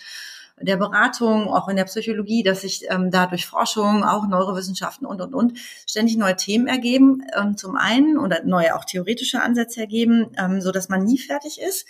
der 0.60 0.77
Beratung, 0.77 1.53
auch 1.53 1.67
in 1.67 1.75
der 1.75 1.84
Psychologie, 1.84 2.41
dass 2.41 2.62
sich 2.62 2.86
ähm, 2.89 3.12
da 3.12 3.27
durch 3.27 3.46
Forschung, 3.46 4.03
auch 4.03 4.27
Neurowissenschaften 4.27 5.06
und, 5.06 5.22
und, 5.22 5.36
und 5.36 5.60
ständig 5.88 6.17
neue 6.17 6.36
Themen 6.36 6.67
ergeben, 6.67 7.24
ähm, 7.39 7.58
zum 7.58 7.75
einen, 7.75 8.17
oder 8.17 8.44
neue 8.44 8.75
auch 8.75 8.84
theoretische 8.84 9.41
Ansätze 9.41 9.82
ergeben, 9.82 10.32
ähm, 10.38 10.62
so 10.62 10.72
dass 10.72 10.89
man 10.89 11.03
nie 11.03 11.20
fertig 11.20 11.62
ist. 11.62 11.86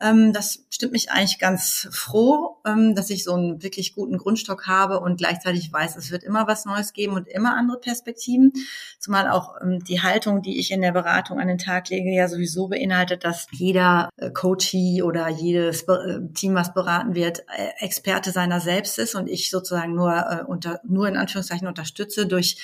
Ähm, 0.00 0.32
das 0.32 0.64
stimmt 0.70 0.92
mich 0.92 1.10
eigentlich 1.10 1.38
ganz 1.38 1.88
froh, 1.90 2.56
ähm, 2.66 2.94
dass 2.94 3.10
ich 3.10 3.24
so 3.24 3.34
einen 3.34 3.62
wirklich 3.62 3.94
guten 3.94 4.16
Grundstock 4.16 4.66
habe 4.66 5.00
und 5.00 5.18
gleichzeitig 5.18 5.70
weiß, 5.70 5.96
es 5.96 6.10
wird 6.10 6.24
immer 6.24 6.46
was 6.46 6.64
Neues 6.64 6.94
geben 6.94 7.14
und 7.14 7.28
immer 7.28 7.54
andere 7.54 7.78
Perspektiven. 7.78 8.52
Zumal 8.98 9.28
auch 9.28 9.56
ähm, 9.60 9.84
die 9.84 10.00
Haltung, 10.00 10.40
die 10.40 10.58
ich 10.58 10.70
in 10.70 10.80
der 10.80 10.92
Beratung 10.92 11.38
an 11.38 11.48
den 11.48 11.58
Tag 11.58 11.90
lege, 11.90 12.10
ja 12.10 12.28
sowieso 12.28 12.68
beinhaltet, 12.68 13.24
dass 13.24 13.46
jeder 13.50 14.08
äh, 14.16 14.30
Coachee 14.30 15.02
oder 15.02 15.28
jedes 15.28 15.82
äh, 15.82 16.20
Team, 16.32 16.54
was 16.54 16.72
beraten 16.72 17.14
wird, 17.14 17.40
äh, 17.40 17.84
Experte 17.84 18.30
seiner 18.30 18.60
selbst 18.60 18.98
ist 18.98 19.14
und 19.14 19.28
ich 19.28 19.50
sozusagen 19.50 19.94
nur 19.94 20.14
äh, 20.14 20.44
unter 20.46 20.80
nur 20.84 21.08
in 21.08 21.16
Anführungszeichen 21.18 21.68
unterstütze 21.68 22.26
durch 22.26 22.56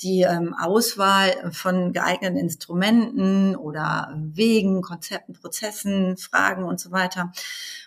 die 0.00 0.24
Auswahl 0.28 1.50
von 1.50 1.92
geeigneten 1.92 2.36
Instrumenten 2.36 3.56
oder 3.56 4.14
Wegen, 4.14 4.80
Konzepten, 4.80 5.32
Prozessen, 5.32 6.16
Fragen 6.16 6.62
und 6.62 6.77
so 6.80 6.90
weiter. 6.90 7.32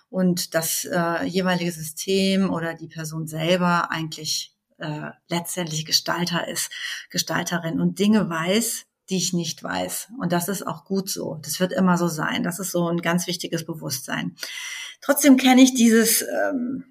Und 0.10 0.56
das 0.56 0.86
äh, 0.86 1.26
jeweilige 1.26 1.72
System 1.72 2.50
oder 2.50 2.74
die 2.74 2.88
Person 2.88 3.28
selber 3.28 3.92
eigentlich 3.92 4.54
äh, 4.78 5.12
letztendlich 5.30 5.86
Gestalter 5.86 6.48
ist, 6.48 6.70
Gestalterin 7.10 7.80
und 7.80 8.00
Dinge 8.00 8.30
weiß, 8.30 8.86
die 9.10 9.18
ich 9.18 9.34
nicht 9.34 9.64
weiß. 9.64 10.10
Und 10.20 10.32
das 10.32 10.48
ist 10.48 10.66
auch 10.66 10.86
gut 10.86 11.10
so. 11.10 11.40
Das 11.44 11.60
wird 11.60 11.72
immer 11.72 11.98
so 11.98 12.08
sein. 12.08 12.44
Das 12.44 12.60
ist 12.60 12.72
so 12.72 12.88
ein 12.88 13.02
ganz 13.02 13.28
wichtiges 13.28 13.66
Bewusstsein. 13.66 14.36
Trotzdem 15.02 15.38
kenne 15.38 15.62
ich 15.62 15.74
dieses 15.74 16.22
ähm, 16.22 16.91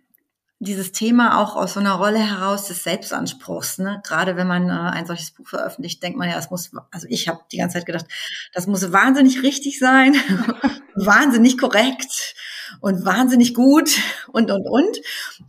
dieses 0.62 0.92
Thema 0.92 1.40
auch 1.40 1.56
aus 1.56 1.72
so 1.72 1.80
einer 1.80 1.94
Rolle 1.94 2.18
heraus 2.18 2.66
des 2.66 2.84
Selbstanspruchs. 2.84 3.78
Ne? 3.78 4.02
Gerade 4.04 4.36
wenn 4.36 4.46
man 4.46 4.68
äh, 4.68 4.72
ein 4.72 5.06
solches 5.06 5.30
Buch 5.30 5.48
veröffentlicht, 5.48 6.02
denkt 6.02 6.18
man 6.18 6.28
ja, 6.28 6.38
es 6.38 6.50
muss, 6.50 6.70
also 6.90 7.06
ich 7.08 7.28
habe 7.28 7.40
die 7.50 7.56
ganze 7.56 7.78
Zeit 7.78 7.86
gedacht, 7.86 8.04
das 8.52 8.66
muss 8.66 8.92
wahnsinnig 8.92 9.42
richtig 9.42 9.78
sein, 9.78 10.14
wahnsinnig 10.94 11.56
korrekt 11.56 12.34
und 12.82 13.06
wahnsinnig 13.06 13.54
gut 13.54 13.90
und, 14.28 14.50
und, 14.50 14.68
und. 14.68 14.98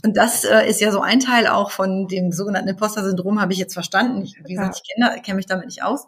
Und 0.02 0.16
das 0.16 0.46
äh, 0.46 0.66
ist 0.70 0.80
ja 0.80 0.94
so 0.94 1.02
ein 1.02 1.20
Teil 1.20 1.46
auch 1.46 1.72
von 1.72 2.08
dem 2.08 2.32
sogenannten 2.32 2.70
Imposter-Syndrom, 2.70 3.42
habe 3.42 3.52
ich 3.52 3.60
jetzt 3.60 3.74
verstanden. 3.74 4.22
Ich, 4.22 4.38
wie 4.46 4.54
gesagt, 4.54 4.82
ich 4.82 4.96
kenne 4.96 5.22
kenn 5.22 5.36
mich 5.36 5.46
damit 5.46 5.66
nicht 5.66 5.84
aus 5.84 6.08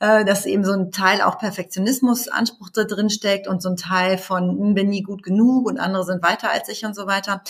äh, 0.00 0.24
dass 0.24 0.46
eben 0.46 0.64
so 0.64 0.72
ein 0.72 0.90
Teil 0.90 1.20
auch 1.20 1.38
Perfektionismus-Anspruch 1.38 2.70
da 2.70 2.84
drin 2.84 3.08
steckt 3.08 3.46
und 3.46 3.62
so 3.62 3.68
ein 3.68 3.76
Teil 3.76 4.16
von, 4.18 4.50
hm, 4.50 4.74
bin 4.74 4.88
nie 4.88 5.02
gut 5.02 5.22
genug 5.22 5.66
und 5.66 5.78
andere 5.78 6.04
sind 6.04 6.22
weiter 6.22 6.50
als 6.50 6.68
ich 6.68 6.84
und 6.84 6.96
so 6.96 7.06
weiter. 7.06 7.42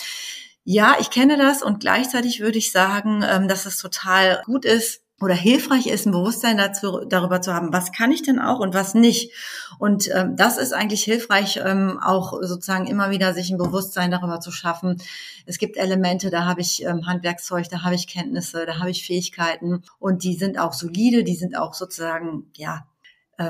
Ja, 0.65 0.95
ich 0.99 1.09
kenne 1.09 1.37
das 1.37 1.61
und 1.61 1.81
gleichzeitig 1.81 2.39
würde 2.39 2.57
ich 2.57 2.71
sagen, 2.71 3.23
ähm, 3.27 3.47
dass 3.47 3.65
es 3.65 3.77
total 3.77 4.41
gut 4.45 4.65
ist, 4.65 5.03
oder 5.21 5.35
hilfreich 5.35 5.87
ist, 5.87 6.05
ein 6.05 6.11
Bewusstsein 6.11 6.57
dazu, 6.57 7.05
darüber 7.07 7.41
zu 7.41 7.53
haben, 7.53 7.71
was 7.71 7.91
kann 7.91 8.11
ich 8.11 8.23
denn 8.23 8.39
auch 8.39 8.59
und 8.59 8.73
was 8.73 8.93
nicht. 8.93 9.31
Und 9.79 10.09
ähm, 10.13 10.35
das 10.35 10.57
ist 10.57 10.73
eigentlich 10.73 11.03
hilfreich, 11.03 11.61
ähm, 11.63 11.99
auch 12.03 12.33
sozusagen 12.41 12.87
immer 12.87 13.09
wieder 13.09 13.33
sich 13.33 13.49
ein 13.49 13.57
Bewusstsein 13.57 14.11
darüber 14.11 14.39
zu 14.41 14.51
schaffen. 14.51 15.01
Es 15.45 15.59
gibt 15.59 15.77
Elemente, 15.77 16.29
da 16.29 16.45
habe 16.45 16.61
ich 16.61 16.85
Handwerkszeug, 16.85 17.69
da 17.69 17.83
habe 17.83 17.95
ich 17.95 18.07
Kenntnisse, 18.07 18.65
da 18.65 18.79
habe 18.79 18.89
ich 18.91 19.05
Fähigkeiten 19.05 19.83
und 19.99 20.23
die 20.23 20.35
sind 20.35 20.59
auch 20.59 20.73
solide, 20.73 21.23
die 21.23 21.35
sind 21.35 21.57
auch 21.57 21.73
sozusagen, 21.73 22.51
ja, 22.55 22.85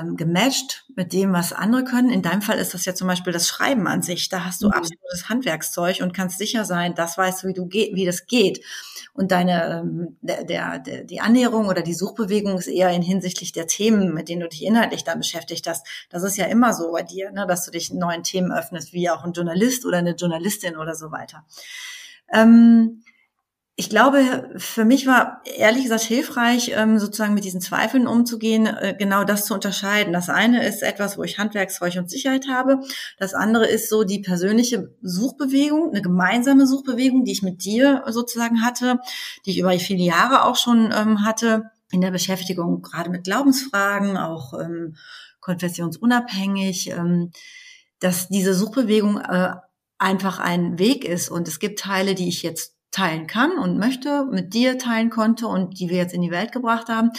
ähm, 0.00 0.16
gematcht 0.16 0.84
mit 0.96 1.12
dem, 1.12 1.32
was 1.32 1.52
andere 1.52 1.84
können. 1.84 2.10
In 2.10 2.22
deinem 2.22 2.42
Fall 2.42 2.58
ist 2.58 2.74
das 2.74 2.84
ja 2.84 2.94
zum 2.94 3.08
Beispiel 3.08 3.32
das 3.32 3.48
Schreiben 3.48 3.86
an 3.86 4.02
sich. 4.02 4.28
Da 4.28 4.44
hast 4.44 4.62
du 4.62 4.66
mhm. 4.66 4.72
absolutes 4.72 5.28
Handwerkszeug 5.28 6.00
und 6.00 6.14
kannst 6.14 6.38
sicher 6.38 6.64
sein, 6.64 6.94
das 6.94 7.18
weißt 7.18 7.42
du, 7.42 7.48
wie 7.48 7.54
du 7.54 7.66
geht, 7.66 7.94
wie 7.94 8.06
das 8.06 8.26
geht. 8.26 8.64
Und 9.12 9.30
deine 9.30 9.80
ähm, 9.80 10.16
der, 10.20 10.44
der, 10.44 10.78
der, 10.78 11.04
die 11.04 11.20
Annäherung 11.20 11.68
oder 11.68 11.82
die 11.82 11.94
Suchbewegung 11.94 12.58
ist 12.58 12.66
eher 12.66 12.90
in 12.90 13.02
hinsichtlich 13.02 13.52
der 13.52 13.66
Themen, 13.66 14.12
mit 14.12 14.28
denen 14.28 14.40
du 14.40 14.48
dich 14.48 14.64
inhaltlich 14.64 15.04
dann 15.04 15.18
beschäftigt 15.18 15.68
hast. 15.68 15.86
Das 16.10 16.22
ist 16.22 16.36
ja 16.36 16.46
immer 16.46 16.74
so 16.74 16.90
bei 16.92 17.02
dir, 17.02 17.30
ne, 17.30 17.46
dass 17.46 17.64
du 17.64 17.70
dich 17.70 17.92
neuen 17.92 18.22
Themen 18.22 18.52
öffnest, 18.52 18.92
wie 18.92 19.08
auch 19.10 19.24
ein 19.24 19.32
Journalist 19.32 19.86
oder 19.86 19.98
eine 19.98 20.14
Journalistin 20.16 20.76
oder 20.76 20.94
so 20.94 21.12
weiter. 21.12 21.44
Ähm, 22.32 23.02
ich 23.76 23.90
glaube, 23.90 24.52
für 24.56 24.84
mich 24.84 25.04
war 25.08 25.42
ehrlich 25.56 25.82
gesagt 25.82 26.04
hilfreich, 26.04 26.70
ähm, 26.76 27.00
sozusagen 27.00 27.34
mit 27.34 27.42
diesen 27.42 27.60
Zweifeln 27.60 28.06
umzugehen, 28.06 28.66
äh, 28.66 28.94
genau 28.96 29.24
das 29.24 29.46
zu 29.46 29.54
unterscheiden. 29.54 30.12
Das 30.12 30.28
eine 30.28 30.64
ist 30.64 30.82
etwas, 30.82 31.18
wo 31.18 31.24
ich 31.24 31.38
Handwerkszeug 31.38 31.96
und 31.96 32.08
Sicherheit 32.08 32.46
habe. 32.48 32.80
Das 33.18 33.34
andere 33.34 33.66
ist 33.66 33.88
so 33.88 34.04
die 34.04 34.20
persönliche 34.20 34.94
Suchbewegung, 35.02 35.90
eine 35.90 36.02
gemeinsame 36.02 36.68
Suchbewegung, 36.68 37.24
die 37.24 37.32
ich 37.32 37.42
mit 37.42 37.64
dir 37.64 38.04
sozusagen 38.06 38.62
hatte, 38.62 39.00
die 39.44 39.50
ich 39.50 39.58
über 39.58 39.72
viele 39.72 40.04
Jahre 40.04 40.44
auch 40.44 40.56
schon 40.56 40.92
ähm, 40.96 41.24
hatte 41.24 41.70
in 41.90 42.00
der 42.00 42.12
Beschäftigung, 42.12 42.80
gerade 42.80 43.10
mit 43.10 43.24
Glaubensfragen, 43.24 44.16
auch 44.16 44.54
ähm, 44.54 44.96
konfessionsunabhängig, 45.40 46.94
dass 48.00 48.28
diese 48.28 48.54
Suchbewegung 48.54 49.18
äh, 49.18 49.54
einfach 49.98 50.38
ein 50.38 50.78
Weg 50.78 51.04
ist. 51.04 51.28
Und 51.28 51.48
es 51.48 51.58
gibt 51.58 51.80
Teile, 51.80 52.14
die 52.14 52.28
ich 52.28 52.42
jetzt 52.42 52.73
teilen 52.94 53.26
kann 53.26 53.58
und 53.58 53.78
möchte, 53.78 54.24
mit 54.26 54.54
dir 54.54 54.78
teilen 54.78 55.10
konnte 55.10 55.46
und 55.48 55.78
die 55.80 55.90
wir 55.90 55.96
jetzt 55.96 56.14
in 56.14 56.22
die 56.22 56.30
Welt 56.30 56.52
gebracht 56.52 56.88
haben. 56.88 57.10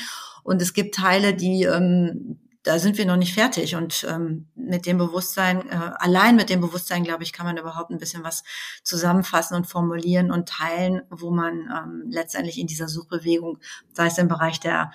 Und 0.44 0.62
es 0.62 0.74
gibt 0.74 0.96
Teile, 0.96 1.34
die 1.34 1.64
ähm, 1.64 2.40
da 2.64 2.80
sind 2.80 2.98
wir 2.98 3.06
noch 3.06 3.16
nicht 3.16 3.34
fertig. 3.36 3.76
Und 3.76 4.08
ähm, 4.10 4.48
mit 4.56 4.88
dem 4.88 4.98
Bewusstsein, 4.98 5.70
äh, 5.70 5.92
allein 6.00 6.36
mit 6.36 6.50
dem 6.50 6.62
Bewusstsein, 6.62 7.04
glaube 7.04 7.24
ich, 7.24 7.32
kann 7.32 7.46
man 7.46 7.58
überhaupt 7.58 7.92
ein 7.92 8.00
bisschen 8.00 8.24
was 8.24 8.44
zusammenfassen 8.84 9.56
und 9.56 9.68
formulieren 9.68 10.32
und 10.32 10.50
teilen, 10.50 11.04
wo 11.12 11.30
man 11.30 11.70
ähm, 11.72 12.04
letztendlich 12.10 12.58
in 12.58 12.66
dieser 12.66 12.88
Suchbewegung, 12.88 13.60
sei 13.94 14.08
es 14.08 14.18
im 14.18 14.28
Bereich 14.28 14.60
der 14.60 14.92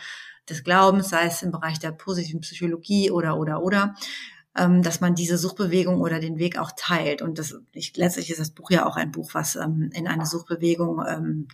des 0.48 0.64
Glaubens, 0.64 1.10
sei 1.10 1.26
es 1.26 1.42
im 1.42 1.52
Bereich 1.52 1.78
der 1.78 1.92
positiven 1.92 2.40
Psychologie 2.40 3.12
oder 3.12 3.38
oder 3.38 3.62
oder, 3.62 3.94
ähm, 4.60 4.82
dass 4.82 5.00
man 5.00 5.14
diese 5.14 5.38
Suchbewegung 5.38 6.02
oder 6.02 6.20
den 6.20 6.38
Weg 6.38 6.58
auch 6.58 6.72
teilt. 6.76 7.22
Und 7.22 7.38
das, 7.38 7.58
ich, 7.72 7.96
letztlich 7.96 8.30
ist 8.30 8.40
das 8.40 8.50
Buch 8.50 8.70
ja 8.70 8.86
auch 8.86 8.96
ein 8.96 9.10
Buch, 9.10 9.30
was 9.32 9.56
ähm, 9.56 9.90
in 9.94 10.06
eine 10.06 10.26
Suchbewegung 10.26 11.02
ähm, 11.08 11.48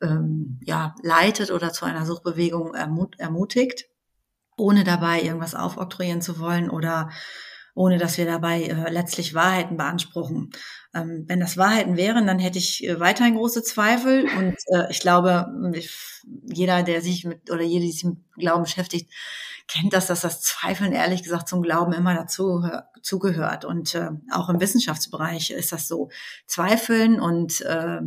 ähm, 0.00 0.58
ja, 0.60 0.94
leitet 1.02 1.52
oder 1.52 1.72
zu 1.72 1.84
einer 1.84 2.04
Suchbewegung 2.04 2.74
ermut 2.74 3.18
ermutigt, 3.20 3.86
ohne 4.56 4.82
dabei 4.82 5.22
irgendwas 5.22 5.54
aufoktroyieren 5.54 6.20
zu 6.20 6.40
wollen 6.40 6.68
oder 6.68 7.10
ohne 7.74 7.98
dass 7.98 8.18
wir 8.18 8.26
dabei 8.26 8.62
äh, 8.64 8.90
letztlich 8.90 9.34
Wahrheiten 9.34 9.76
beanspruchen. 9.76 10.50
Ähm, 10.94 11.24
wenn 11.26 11.40
das 11.40 11.56
Wahrheiten 11.56 11.96
wären, 11.96 12.26
dann 12.26 12.38
hätte 12.38 12.58
ich 12.58 12.86
äh, 12.86 13.00
weiterhin 13.00 13.36
große 13.36 13.62
Zweifel 13.62 14.24
und 14.36 14.56
äh, 14.66 14.90
ich 14.90 15.00
glaube, 15.00 15.46
ich, 15.74 15.90
jeder, 16.52 16.82
der 16.82 17.00
sich 17.00 17.24
mit 17.24 17.50
oder 17.50 17.62
jede, 17.62 17.86
die 17.86 17.92
sich 17.92 18.04
mit 18.04 18.18
Glauben 18.36 18.64
beschäftigt, 18.64 19.10
kennt 19.68 19.92
das, 19.92 20.06
dass 20.06 20.20
das 20.20 20.42
Zweifeln 20.42 20.92
ehrlich 20.92 21.22
gesagt 21.22 21.48
zum 21.48 21.62
Glauben 21.62 21.92
immer 21.92 22.14
dazu 22.14 22.62
zugehört. 23.00 23.64
Und 23.64 23.94
äh, 23.94 24.10
auch 24.32 24.48
im 24.48 24.60
Wissenschaftsbereich 24.60 25.50
ist 25.50 25.72
das 25.72 25.88
so. 25.88 26.10
Zweifeln 26.46 27.20
und 27.20 27.60
äh, 27.62 28.00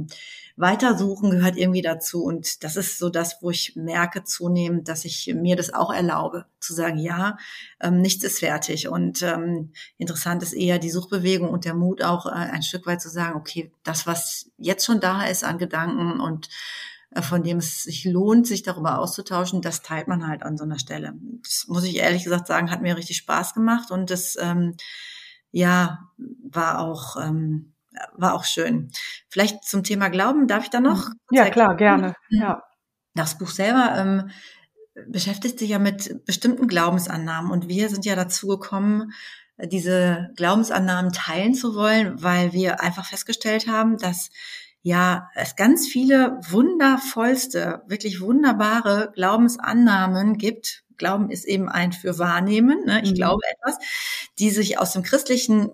Weitersuchen 0.58 1.32
gehört 1.32 1.58
irgendwie 1.58 1.82
dazu. 1.82 2.24
Und 2.24 2.64
das 2.64 2.78
ist 2.78 2.98
so 2.98 3.10
das, 3.10 3.38
wo 3.42 3.50
ich 3.50 3.76
merke 3.76 4.24
zunehmend, 4.24 4.88
dass 4.88 5.04
ich 5.04 5.34
mir 5.36 5.56
das 5.56 5.74
auch 5.74 5.94
erlaube, 5.94 6.46
zu 6.60 6.74
sagen, 6.74 6.98
ja, 6.98 7.38
ähm, 7.82 8.02
nichts 8.02 8.24
ist 8.24 8.40
fertig. 8.40 8.88
Und 8.88 9.22
ähm, 9.22 9.74
interessant 9.98 10.44
ist 10.44 10.54
eher 10.54 10.80
die 10.80 10.90
Suchbewegung 10.90 11.50
und 11.50 11.66
der 11.66 11.74
Mut 11.74 12.02
auch 12.02 12.26
äh, 12.26 12.30
ein 12.30 12.64
Stück 12.64 12.86
weit 12.86 13.02
zu 13.02 13.10
sagen, 13.10 13.36
okay, 13.38 13.72
das, 13.84 14.08
was 14.08 14.50
jetzt 14.58 14.86
schon 14.86 15.02
da 15.02 15.26
ist 15.26 15.44
an 15.44 15.58
Gedanken 15.58 16.22
und 16.22 16.50
äh, 17.12 17.22
von 17.22 17.44
dem 17.44 17.58
es 17.58 17.84
sich 17.84 18.06
lohnt, 18.06 18.48
sich 18.48 18.64
darüber 18.64 19.00
auszutauschen, 19.00 19.62
das 19.62 19.82
teilt 19.82 20.08
man 20.08 20.26
halt 20.28 20.44
an 20.44 20.58
so 20.58 20.64
einer 20.64 20.80
Stelle. 20.80 21.14
Das 21.44 21.66
muss 21.68 21.84
ich 21.84 21.98
ehrlich 21.98 22.24
gesagt 22.24 22.48
sagen, 22.48 22.72
hat 22.72 22.82
mir 22.82 22.96
richtig 22.96 23.18
Spaß 23.18 23.54
gemacht 23.54 23.92
und 23.92 24.10
das 24.10 24.38
ähm, 24.40 24.76
ja 25.52 26.00
war 26.18 26.80
auch 26.80 27.18
ähm, 27.18 27.75
war 28.14 28.34
auch 28.34 28.46
schön. 28.46 28.92
Vielleicht 29.30 29.64
zum 29.64 29.84
Thema 29.84 30.10
Glauben, 30.10 30.48
darf 30.48 30.64
ich 30.64 30.70
da 30.70 30.80
noch? 30.80 31.10
Ja, 31.32 31.50
klar, 31.50 31.76
gerne. 31.76 32.16
Ja. 32.30 32.64
Das 33.14 33.38
Buch 33.38 33.50
selber 33.50 33.96
ähm, 33.98 34.30
beschäftigt 35.08 35.60
sich 35.60 35.70
ja 35.70 35.80
mit 35.80 36.26
bestimmten 36.26 36.68
Glaubensannahmen 36.68 37.52
und 37.52 37.68
wir 37.68 37.90
sind 37.90 38.06
ja 38.06 38.16
dazu 38.16 38.48
gekommen, 38.48 39.12
diese 39.58 40.30
Glaubensannahmen 40.36 41.14
teilen 41.14 41.54
zu 41.54 41.76
wollen, 41.76 42.22
weil 42.22 42.52
wir 42.54 42.82
einfach 42.82 43.06
festgestellt 43.06 43.68
haben, 43.68 43.98
dass 43.98 44.30
ja, 44.82 45.32
es 45.34 45.56
ganz 45.56 45.88
viele 45.88 46.40
wundervollste, 46.48 47.82
wirklich 47.88 48.22
wunderbare 48.22 49.12
Glaubensannahmen 49.16 50.38
gibt. 50.38 50.84
Glauben 50.98 51.32
ist 51.32 51.46
eben 51.46 51.70
ein 51.70 51.92
für 51.92 52.20
Wahrnehmen. 52.20 52.86
Ne? 52.86 53.02
Ich 53.04 53.12
mhm. 53.12 53.16
glaube 53.16 53.42
etwas, 53.50 53.80
die 54.38 54.52
sich 54.52 54.78
aus 54.78 54.94
dem 54.94 55.02
christlichen 55.02 55.72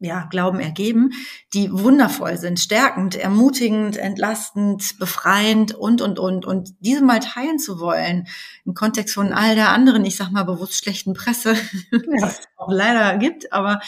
ja, 0.00 0.26
Glauben 0.30 0.60
ergeben, 0.60 1.10
die 1.52 1.72
wundervoll 1.72 2.36
sind, 2.36 2.60
stärkend, 2.60 3.16
ermutigend, 3.16 3.96
entlastend, 3.96 4.98
befreiend 4.98 5.74
und, 5.74 6.00
und, 6.02 6.18
und. 6.18 6.46
Und 6.46 6.74
diese 6.80 7.02
mal 7.02 7.18
teilen 7.18 7.58
zu 7.58 7.80
wollen, 7.80 8.28
im 8.64 8.74
Kontext 8.74 9.14
von 9.14 9.32
all 9.32 9.56
der 9.56 9.70
anderen, 9.70 10.04
ich 10.04 10.16
sag 10.16 10.30
mal 10.30 10.44
bewusst 10.44 10.74
schlechten 10.74 11.14
Presse, 11.14 11.54
ja. 11.90 11.98
die 11.98 12.22
es 12.22 12.40
auch 12.56 12.70
leider 12.70 13.16
gibt, 13.18 13.52
aber 13.52 13.80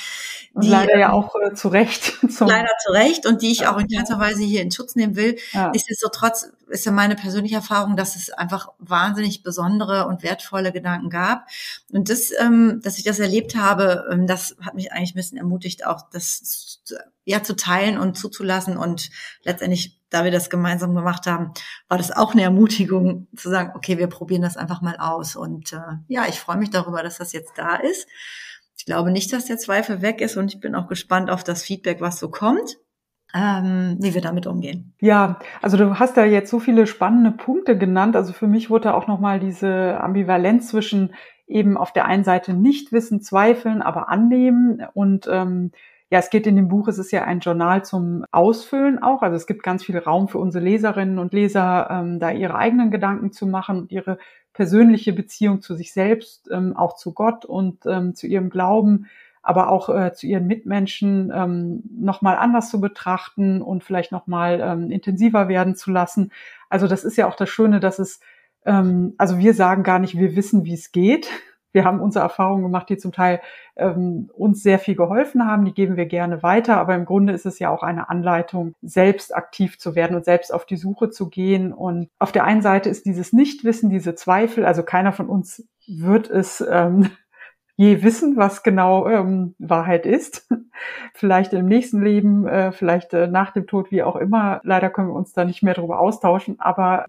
die, 0.55 0.69
leider 0.69 0.99
ja 0.99 1.09
ähm, 1.09 1.15
auch 1.15 1.35
äh, 1.37 1.55
zu 1.55 1.69
Recht. 1.69 2.15
leider 2.41 2.71
zu 2.85 2.93
Recht 2.93 3.27
und 3.27 3.43
die 3.43 3.53
ich 3.53 3.67
auch 3.69 3.79
in 3.79 3.87
keinster 3.87 4.19
Weise 4.19 4.43
hier 4.43 4.63
in 4.63 4.73
Schutz 4.73 4.97
nehmen 4.97 5.15
will. 5.15 5.37
Ja. 5.53 5.71
Nichtsdestotrotz 5.71 6.51
ist 6.69 6.87
ja 6.87 6.93
meine 6.93 7.17
persönliche 7.17 7.57
Erfahrung, 7.57 7.97
dass 7.97 8.17
es 8.17 8.31
einfach 8.31 8.73
wahnsinnig 8.79 9.43
besondere 9.43 10.07
und 10.07 10.23
wertvolle 10.23 10.73
Gedanken 10.73 11.11
gab. 11.11 11.47
Und 11.93 12.09
das, 12.09 12.31
ähm, 12.39 12.81
dass 12.83 12.99
ich 12.99 13.05
das 13.05 13.19
erlebt 13.19 13.55
habe, 13.57 14.09
ähm, 14.11 14.27
das 14.27 14.57
hat 14.61 14.75
mich 14.75 14.93
eigentlich 14.93 15.13
ein 15.13 15.17
bisschen 15.17 15.39
ermutigt, 15.39 15.87
auch 15.87 16.00
auch 16.01 16.11
das 16.11 16.83
ja 17.25 17.43
zu 17.43 17.55
teilen 17.55 17.99
und 17.99 18.17
zuzulassen 18.17 18.77
und 18.77 19.11
letztendlich, 19.43 20.01
da 20.11 20.25
wir 20.25 20.31
das 20.31 20.51
gemeinsam 20.51 20.95
gemacht 20.95 21.27
haben, 21.27 21.53
war 21.89 21.99
das 21.99 22.11
auch 22.11 22.33
eine 22.33 22.43
Ermutigung 22.43 23.29
zu 23.37 23.51
sagen, 23.51 23.73
okay, 23.75 23.99
wir 23.99 24.09
probieren 24.09 24.43
das 24.43 24.57
einfach 24.57 24.83
mal 24.83 24.97
aus 24.99 25.37
und 25.37 25.73
äh, 25.73 25.97
ja, 26.09 26.27
ich 26.29 26.41
freue 26.41 26.57
mich 26.57 26.71
darüber, 26.71 27.03
dass 27.03 27.19
das 27.19 27.33
jetzt 27.33 27.53
da 27.57 27.77
ist. 27.77 28.09
Ich 28.77 28.87
glaube 28.87 29.11
nicht, 29.11 29.33
dass 29.33 29.45
der 29.45 29.59
Zweifel 29.59 30.03
weg 30.03 30.21
ist 30.21 30.37
und 30.37 30.55
ich 30.55 30.61
bin 30.61 30.75
auch 30.75 30.89
gespannt 30.89 31.31
auf 31.31 31.45
das 31.45 31.63
Feedback, 31.63 32.01
was 32.01 32.19
so 32.19 32.31
kommt 32.31 32.79
ähm, 33.35 33.97
wie 34.01 34.15
wir 34.15 34.21
damit 34.21 34.47
umgehen. 34.47 34.95
Ja, 35.01 35.39
also 35.63 35.77
du 35.77 35.99
hast 35.99 36.17
da 36.17 36.25
jetzt 36.25 36.51
so 36.51 36.59
viele 36.59 36.87
spannende 36.87 37.31
Punkte 37.31 37.79
genannt. 37.79 38.17
Also 38.17 38.33
für 38.33 38.47
mich 38.47 38.71
wurde 38.71 38.95
auch 38.95 39.07
nochmal 39.07 39.41
diese 39.41 40.01
Ambivalenz 40.01 40.69
zwischen 40.69 41.15
eben 41.51 41.77
auf 41.77 41.93
der 41.93 42.07
einen 42.07 42.25
Seite 42.25 42.55
nicht 42.55 42.93
wissen, 42.93 43.21
zweifeln, 43.21 43.83
aber 43.83 44.09
annehmen 44.09 44.87
und 44.95 45.29
ähm, 45.31 45.73
ja, 46.13 46.19
es 46.19 46.31
geht 46.31 46.49
in 46.49 46.57
dem 46.57 46.69
Buch, 46.69 46.89
es 46.89 46.99
ist 46.99 47.13
ja 47.13 47.23
ein 47.23 47.39
Journal 47.39 47.85
zum 47.85 48.25
Ausfüllen 48.33 49.01
auch. 49.01 49.23
Also 49.23 49.37
es 49.37 49.47
gibt 49.47 49.63
ganz 49.63 49.85
viel 49.85 49.97
Raum 49.97 50.27
für 50.27 50.39
unsere 50.39 50.65
Leserinnen 50.65 51.21
und 51.21 51.33
Leser, 51.33 51.89
ähm, 51.89 52.19
da 52.19 52.33
ihre 52.33 52.57
eigenen 52.57 52.91
Gedanken 52.91 53.31
zu 53.31 53.47
machen 53.47 53.79
und 53.79 53.93
ihre 53.93 54.19
persönliche 54.53 55.13
Beziehung 55.13 55.61
zu 55.61 55.77
sich 55.77 55.93
selbst, 55.93 56.51
ähm, 56.51 56.77
auch 56.77 56.97
zu 56.97 57.15
Gott 57.15 57.45
und 57.45 57.87
ähm, 57.87 58.17
zu 58.17 58.27
ihrem 58.27 58.51
Glauben 58.51 59.07
aber 59.43 59.71
auch 59.71 59.89
äh, 59.89 60.13
zu 60.13 60.27
ihren 60.27 60.47
Mitmenschen 60.47 61.33
ähm, 61.35 61.83
nochmal 61.91 62.37
anders 62.37 62.71
zu 62.71 62.81
betrachten 62.81 63.63
und 63.63 63.83
vielleicht 63.85 64.13
nochmal 64.13 64.61
ähm, 64.63 64.91
intensiver 64.91 65.49
werden 65.49 65.75
zu 65.75 65.91
lassen. 65.91 66.31
Also 66.69 66.87
das 66.87 67.05
ist 67.05 67.17
ja 67.17 67.27
auch 67.27 67.37
das 67.37 67.49
Schöne, 67.49 67.81
dass 67.81 67.99
es, 67.99 68.21
ähm, 68.65 69.15
also 69.19 69.39
wir 69.39 69.55
sagen 69.55 69.83
gar 69.83 69.99
nicht, 69.99 70.17
wir 70.17 70.37
wissen, 70.37 70.65
wie 70.65 70.75
es 70.75 70.93
geht. 70.93 71.31
Wir 71.73 71.85
haben 71.85 72.01
unsere 72.01 72.25
Erfahrungen 72.25 72.65
gemacht, 72.65 72.89
die 72.89 72.97
zum 72.97 73.13
Teil 73.13 73.41
ähm, 73.77 74.29
uns 74.35 74.63
sehr 74.63 74.79
viel 74.79 74.97
geholfen 74.97 75.47
haben. 75.47 75.65
Die 75.65 75.75
geben 75.75 75.97
wir 75.97 76.07
gerne 76.07 76.43
weiter. 76.43 76.79
Aber 76.79 76.95
im 76.95 77.05
Grunde 77.05 77.33
ist 77.33 77.47
es 77.47 77.59
ja 77.59 77.71
auch 77.71 77.83
eine 77.83 78.09
Anleitung, 78.09 78.75
selbst 78.83 79.35
aktiv 79.35 79.79
zu 79.79 79.95
werden 79.95 80.17
und 80.17 80.25
selbst 80.25 80.53
auf 80.53 80.67
die 80.67 80.77
Suche 80.77 81.11
zu 81.11 81.29
gehen. 81.29 81.73
Und 81.73 82.09
auf 82.19 82.33
der 82.33 82.45
einen 82.45 82.63
Seite 82.63 82.89
ist 82.91 83.07
dieses 83.07 83.33
Nichtwissen, 83.33 83.89
diese 83.89 84.15
Zweifel. 84.17 84.65
Also 84.65 84.83
keiner 84.83 85.13
von 85.13 85.29
uns 85.29 85.69
wird 85.87 86.29
es 86.29 86.61
ähm, 86.69 87.11
je 87.77 88.03
wissen, 88.03 88.37
was 88.37 88.65
genau 88.65 89.09
ähm, 89.09 89.55
Wahrheit 89.59 90.07
ist. 90.07 90.49
vielleicht 91.15 91.53
im 91.53 91.67
nächsten 91.67 92.03
Leben, 92.03 92.49
äh, 92.49 92.73
vielleicht 92.73 93.15
äh, 93.15 93.29
nach 93.29 93.53
dem 93.53 93.69
Tod, 93.69 93.93
wie 93.93 94.03
auch 94.03 94.17
immer. 94.17 94.61
Leider 94.65 94.91
können 94.91 95.09
wir 95.09 95.15
uns 95.15 95.33
da 95.33 95.45
nicht 95.45 95.63
mehr 95.63 95.75
darüber 95.75 96.01
austauschen. 96.01 96.59
Aber 96.59 97.07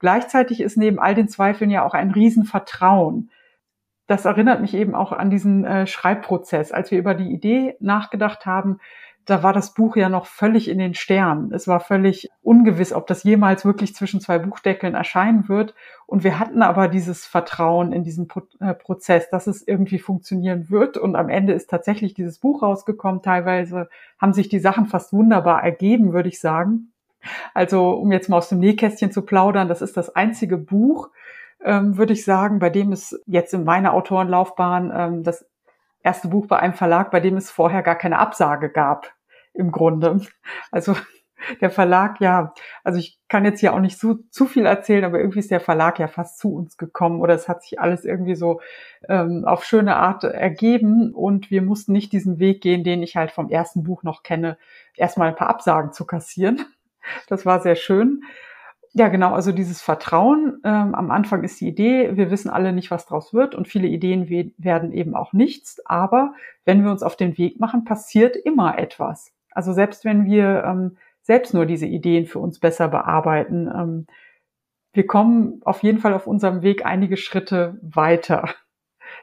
gleichzeitig 0.00 0.60
ist 0.60 0.76
neben 0.76 0.98
all 0.98 1.14
den 1.14 1.28
Zweifeln 1.28 1.70
ja 1.70 1.84
auch 1.84 1.94
ein 1.94 2.10
Riesenvertrauen. 2.10 3.30
Das 4.06 4.24
erinnert 4.24 4.60
mich 4.60 4.74
eben 4.74 4.96
auch 4.96 5.12
an 5.12 5.30
diesen 5.30 5.64
äh, 5.64 5.86
Schreibprozess, 5.86 6.72
als 6.72 6.90
wir 6.90 6.98
über 6.98 7.14
die 7.14 7.30
Idee 7.32 7.76
nachgedacht 7.78 8.44
haben, 8.44 8.80
da 9.30 9.44
war 9.44 9.52
das 9.52 9.74
Buch 9.74 9.94
ja 9.94 10.08
noch 10.08 10.26
völlig 10.26 10.68
in 10.68 10.78
den 10.78 10.94
Sternen. 10.94 11.52
Es 11.52 11.68
war 11.68 11.78
völlig 11.78 12.28
ungewiss, 12.42 12.92
ob 12.92 13.06
das 13.06 13.22
jemals 13.22 13.64
wirklich 13.64 13.94
zwischen 13.94 14.20
zwei 14.20 14.40
Buchdeckeln 14.40 14.94
erscheinen 14.94 15.48
wird. 15.48 15.74
Und 16.06 16.24
wir 16.24 16.40
hatten 16.40 16.62
aber 16.62 16.88
dieses 16.88 17.26
Vertrauen 17.26 17.92
in 17.92 18.02
diesen 18.02 18.28
äh, 18.58 18.74
Prozess, 18.74 19.30
dass 19.30 19.46
es 19.46 19.66
irgendwie 19.66 20.00
funktionieren 20.00 20.68
wird. 20.70 20.96
Und 20.96 21.14
am 21.14 21.28
Ende 21.28 21.52
ist 21.52 21.70
tatsächlich 21.70 22.14
dieses 22.14 22.38
Buch 22.38 22.62
rausgekommen. 22.62 23.22
Teilweise 23.22 23.88
haben 24.18 24.32
sich 24.32 24.48
die 24.48 24.58
Sachen 24.58 24.86
fast 24.86 25.12
wunderbar 25.12 25.62
ergeben, 25.62 26.12
würde 26.12 26.28
ich 26.28 26.40
sagen. 26.40 26.92
Also, 27.54 27.90
um 27.92 28.12
jetzt 28.12 28.28
mal 28.28 28.38
aus 28.38 28.48
dem 28.48 28.58
Nähkästchen 28.58 29.12
zu 29.12 29.22
plaudern, 29.22 29.68
das 29.68 29.82
ist 29.82 29.96
das 29.96 30.14
einzige 30.14 30.56
Buch, 30.56 31.10
ähm, 31.62 31.96
würde 31.96 32.12
ich 32.12 32.24
sagen, 32.24 32.58
bei 32.58 32.70
dem 32.70 32.92
es 32.92 33.20
jetzt 33.26 33.52
in 33.54 33.64
meiner 33.64 33.92
Autorenlaufbahn 33.92 34.92
ähm, 34.94 35.22
das 35.22 35.46
erste 36.02 36.28
Buch 36.28 36.46
bei 36.46 36.58
einem 36.58 36.74
Verlag, 36.74 37.10
bei 37.10 37.20
dem 37.20 37.36
es 37.36 37.50
vorher 37.50 37.82
gar 37.82 37.96
keine 37.96 38.18
Absage 38.18 38.70
gab, 38.70 39.12
im 39.52 39.70
Grunde. 39.70 40.20
Also 40.70 40.96
der 41.60 41.70
Verlag, 41.70 42.20
ja, 42.20 42.52
also 42.84 42.98
ich 42.98 43.18
kann 43.28 43.44
jetzt 43.44 43.60
hier 43.60 43.72
auch 43.74 43.80
nicht 43.80 43.98
so, 43.98 44.14
zu 44.30 44.46
viel 44.46 44.66
erzählen, 44.66 45.04
aber 45.04 45.18
irgendwie 45.18 45.38
ist 45.38 45.50
der 45.50 45.60
Verlag 45.60 45.98
ja 45.98 46.08
fast 46.08 46.38
zu 46.38 46.54
uns 46.54 46.76
gekommen 46.76 47.20
oder 47.20 47.34
es 47.34 47.48
hat 47.48 47.62
sich 47.62 47.80
alles 47.80 48.04
irgendwie 48.04 48.34
so 48.34 48.60
ähm, 49.08 49.44
auf 49.46 49.64
schöne 49.64 49.96
Art 49.96 50.24
ergeben 50.24 51.14
und 51.14 51.50
wir 51.50 51.62
mussten 51.62 51.92
nicht 51.92 52.12
diesen 52.12 52.38
Weg 52.38 52.60
gehen, 52.60 52.84
den 52.84 53.02
ich 53.02 53.16
halt 53.16 53.30
vom 53.30 53.48
ersten 53.48 53.82
Buch 53.82 54.02
noch 54.02 54.22
kenne, 54.22 54.58
erstmal 54.96 55.28
ein 55.28 55.36
paar 55.36 55.48
Absagen 55.48 55.92
zu 55.92 56.04
kassieren. 56.06 56.64
Das 57.28 57.46
war 57.46 57.60
sehr 57.60 57.76
schön. 57.76 58.22
Ja, 58.92 59.08
genau, 59.08 59.32
also 59.34 59.52
dieses 59.52 59.80
Vertrauen. 59.82 60.60
Ähm, 60.64 60.94
am 60.94 61.10
Anfang 61.12 61.44
ist 61.44 61.60
die 61.60 61.68
Idee, 61.68 62.16
wir 62.16 62.30
wissen 62.30 62.50
alle 62.50 62.72
nicht, 62.72 62.90
was 62.90 63.06
draus 63.06 63.32
wird 63.32 63.54
und 63.54 63.68
viele 63.68 63.86
Ideen 63.86 64.28
we 64.28 64.52
werden 64.58 64.92
eben 64.92 65.14
auch 65.14 65.32
nichts. 65.32 65.80
Aber 65.86 66.34
wenn 66.64 66.82
wir 66.82 66.90
uns 66.90 67.02
auf 67.04 67.16
den 67.16 67.38
Weg 67.38 67.60
machen, 67.60 67.84
passiert 67.84 68.36
immer 68.36 68.78
etwas. 68.78 69.32
Also 69.52 69.72
selbst 69.72 70.04
wenn 70.04 70.24
wir 70.26 70.64
ähm, 70.64 70.96
selbst 71.22 71.54
nur 71.54 71.66
diese 71.66 71.86
Ideen 71.86 72.26
für 72.26 72.40
uns 72.40 72.58
besser 72.58 72.88
bearbeiten, 72.88 73.68
ähm, 73.68 74.06
wir 74.92 75.06
kommen 75.06 75.60
auf 75.64 75.82
jeden 75.84 75.98
Fall 75.98 76.14
auf 76.14 76.26
unserem 76.26 76.62
Weg 76.62 76.84
einige 76.84 77.16
Schritte 77.16 77.78
weiter. 77.82 78.48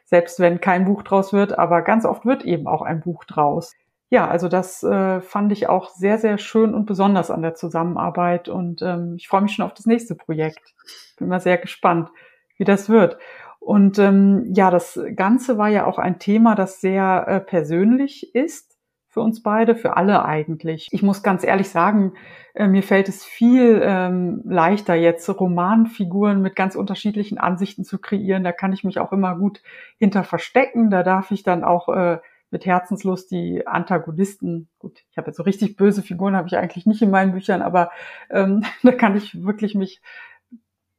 Selbst 0.06 0.40
wenn 0.40 0.62
kein 0.62 0.86
Buch 0.86 1.04
draus 1.04 1.34
wird, 1.34 1.60
aber 1.60 1.82
ganz 1.82 2.06
oft 2.06 2.26
wird 2.26 2.46
eben 2.46 2.68
auch 2.68 2.82
ein 2.82 3.02
Buch 3.02 3.26
draus 3.26 3.76
ja, 4.10 4.28
also 4.28 4.48
das 4.48 4.84
äh, 4.84 5.20
fand 5.22 5.52
ich 5.52 5.67
auch 5.67 5.89
sehr, 5.89 6.17
sehr 6.17 6.38
schön 6.38 6.74
und 6.74 6.86
besonders 6.86 7.30
an 7.30 7.41
der 7.41 7.56
Zusammenarbeit 7.56 8.48
und 8.48 8.82
ähm, 8.82 9.15
ich 9.17 9.28
freue 9.28 9.41
mich 9.41 9.54
schon 9.54 9.65
auf 9.65 9.74
das 9.74 9.86
nächste 9.86 10.15
Projekt. 10.15 10.76
Bin 11.17 11.28
mal 11.28 11.41
sehr 11.41 11.58
gespannt, 11.58 12.10
wie 12.58 12.63
das 12.63 12.89
wird. 12.89 13.17
Und 13.60 14.00
ähm, 14.00 14.46
ja, 14.54 14.72
das 14.72 14.98
Ganze 15.15 15.58
war 15.58 15.67
ja 15.67 15.86
auch 15.86 15.98
ein 15.98 16.20
Thema, 16.20 16.56
das 16.56 16.80
sehr 16.80 17.26
äh, 17.28 17.39
persönlich 17.41 18.34
ist 18.34 18.78
für 19.10 19.20
uns 19.20 19.43
beide, 19.43 19.76
für 19.76 19.98
alle 19.98 20.24
eigentlich. 20.24 20.88
Ich 20.91 21.04
muss 21.04 21.22
ganz 21.24 21.43
ehrlich 21.43 21.70
sagen, 21.70 22.13
äh, 22.54 22.67
mir 22.67 22.84
fällt 22.84 23.10
es 23.10 23.26
viel 23.26 23.82
ähm, 23.84 24.41
leichter, 24.46 24.96
jetzt 24.96 25.28
Romanfiguren 25.28 26.41
mit 26.41 26.56
ganz 26.56 26.76
unterschiedlichen 26.76 27.39
Ansichten 27.39 27.84
zu 27.84 28.00
kreieren. 28.00 28.46
Da 28.46 28.54
kann 28.54 28.72
ich 28.72 28.86
mich 28.86 29.00
auch 29.00 29.12
immer 29.12 29.36
gut 29.36 29.62
hinter 29.98 30.24
verstecken. 30.24 30.89
Da 30.91 31.04
darf 31.04 31.32
ich 31.32 31.43
dann 31.43 31.65
auch 31.65 31.89
äh, 31.89 32.20
mit 32.50 32.66
Herzenslust 32.66 33.32
die 33.32 33.66
Antagonisten, 33.68 34.70
gut, 34.80 35.04
ich 35.12 35.18
habe 35.18 35.28
jetzt 35.28 35.38
so 35.38 35.44
richtig 35.44 35.76
böse 35.76 36.02
Figuren, 36.02 36.36
habe 36.36 36.48
ich 36.48 36.58
eigentlich 36.58 36.86
nicht 36.86 37.02
in 37.02 37.12
meinen 37.12 37.34
Büchern, 37.34 37.62
aber 37.62 37.92
ähm, 38.30 38.64
da 38.84 38.92
kann 38.92 39.18
ich 39.18 39.44
wirklich 39.44 39.76
mich, 39.76 40.02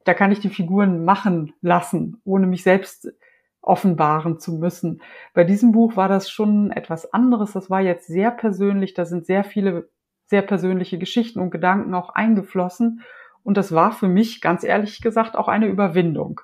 da 0.04 0.14
kann 0.14 0.32
ich 0.32 0.40
die 0.40 0.50
Figuren 0.50 1.04
machen 1.04 1.54
lassen, 1.60 2.20
ohne 2.24 2.46
mich 2.46 2.62
selbst 2.62 3.12
offenbaren 3.60 4.38
zu 4.38 4.52
müssen. 4.52 5.02
Bei 5.34 5.44
diesem 5.44 5.72
Buch 5.72 5.96
war 5.96 6.08
das 6.08 6.30
schon 6.30 6.70
etwas 6.70 7.12
anderes. 7.12 7.52
Das 7.52 7.68
war 7.68 7.80
jetzt 7.80 8.06
sehr 8.06 8.30
persönlich. 8.30 8.94
Da 8.94 9.04
sind 9.04 9.26
sehr 9.26 9.44
viele 9.44 9.90
sehr 10.26 10.42
persönliche 10.42 10.98
Geschichten 10.98 11.40
und 11.40 11.50
Gedanken 11.50 11.94
auch 11.94 12.10
eingeflossen. 12.10 13.02
Und 13.42 13.56
das 13.56 13.72
war 13.72 13.92
für 13.92 14.08
mich, 14.08 14.40
ganz 14.40 14.62
ehrlich 14.62 15.00
gesagt, 15.00 15.36
auch 15.36 15.48
eine 15.48 15.66
Überwindung. 15.66 16.40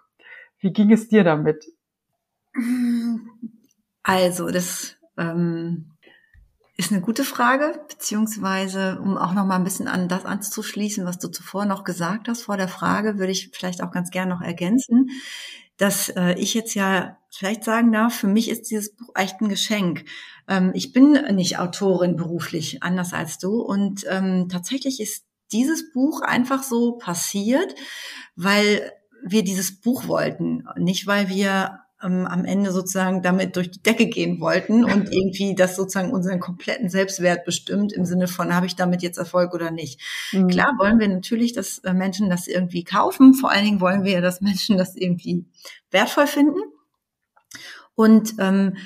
Wie 0.59 0.73
ging 0.73 0.90
es 0.90 1.09
dir 1.09 1.25
damit? 1.25 1.67
Also, 4.05 4.51
das 4.51 4.97
ähm, 5.17 5.90
ist 6.77 6.93
eine 6.93 7.01
gute 7.01 7.25
Frage, 7.25 7.81
beziehungsweise 7.88 9.01
um 9.01 9.17
auch 9.17 9.33
noch 9.33 9.47
mal 9.47 9.57
ein 9.57 9.64
bisschen 9.64 9.88
an 9.88 10.09
das 10.09 10.25
anzuschließen, 10.25 11.07
was 11.07 11.19
du 11.19 11.29
zuvor 11.29 11.64
noch 11.64 11.85
gesagt 11.85 12.29
hast 12.29 12.43
vor 12.43 12.57
der 12.57 12.69
Frage, 12.69 13.19
würde 13.19 13.33
ich 13.33 13.51
vielleicht 13.53 13.83
auch 13.83 13.90
ganz 13.90 14.11
gern 14.11 14.29
noch 14.29 14.43
ergänzen, 14.43 15.09
dass 15.79 16.11
äh, 16.11 16.35
ich 16.35 16.53
jetzt 16.53 16.75
ja 16.75 17.17
vielleicht 17.31 17.64
sagen 17.64 17.93
darf, 17.93 18.14
für 18.14 18.27
mich 18.27 18.51
ist 18.51 18.71
dieses 18.71 18.95
Buch 18.95 19.11
echt 19.14 19.40
ein 19.40 19.49
Geschenk. 19.49 20.05
Ähm, 20.49 20.73
ich 20.75 20.93
bin 20.93 21.12
nicht 21.35 21.59
Autorin 21.59 22.17
beruflich, 22.17 22.83
anders 22.83 23.12
als 23.14 23.38
du, 23.38 23.61
und 23.62 24.05
ähm, 24.09 24.49
tatsächlich 24.51 25.01
ist 25.01 25.25
dieses 25.51 25.93
Buch 25.93 26.21
einfach 26.21 26.62
so 26.62 26.93
passiert, 26.93 27.75
weil 28.37 28.93
wir 29.25 29.43
dieses 29.43 29.81
Buch 29.81 30.07
wollten, 30.09 30.67
nicht 30.77 31.07
weil 31.07 31.29
wir 31.29 31.84
ähm, 32.05 32.27
am 32.27 32.45
Ende 32.45 32.71
sozusagen 32.71 33.23
damit 33.23 33.57
durch 33.57 33.71
die 33.71 33.83
Decke 33.83 34.07
gehen 34.07 34.40
wollten 34.40 34.85
und 34.85 35.09
irgendwie 35.12 35.55
das 35.55 35.77
sozusagen 35.77 36.12
unseren 36.12 36.40
kompletten 36.40 36.88
Selbstwert 36.88 37.45
bestimmt 37.45 37.93
im 37.93 38.05
Sinne 38.05 38.29
von, 38.29 38.55
habe 38.55 38.67
ich 38.67 38.77
damit 38.77 39.03
jetzt 39.03 39.19
Erfolg 39.19 39.55
oder 39.55 39.71
nicht. 39.71 40.01
Mhm. 40.33 40.49
Klar 40.49 40.75
wollen 40.79 41.01
wir 41.01 41.09
natürlich, 41.09 41.53
dass 41.53 41.79
äh, 41.79 41.95
Menschen 41.95 42.31
das 42.31 42.47
irgendwie 42.47 42.85
kaufen. 42.85 43.35
Vor 43.35 43.51
allen 43.51 43.64
Dingen 43.64 43.81
wollen 43.81 44.05
wir 44.05 44.12
ja, 44.12 44.21
dass 44.21 44.40
Menschen 44.40 44.77
das 44.77 44.97
irgendwie 44.97 45.45
wertvoll 45.90 46.27
finden. 46.27 46.61
Und 47.95 48.35
ähm, 48.38 48.77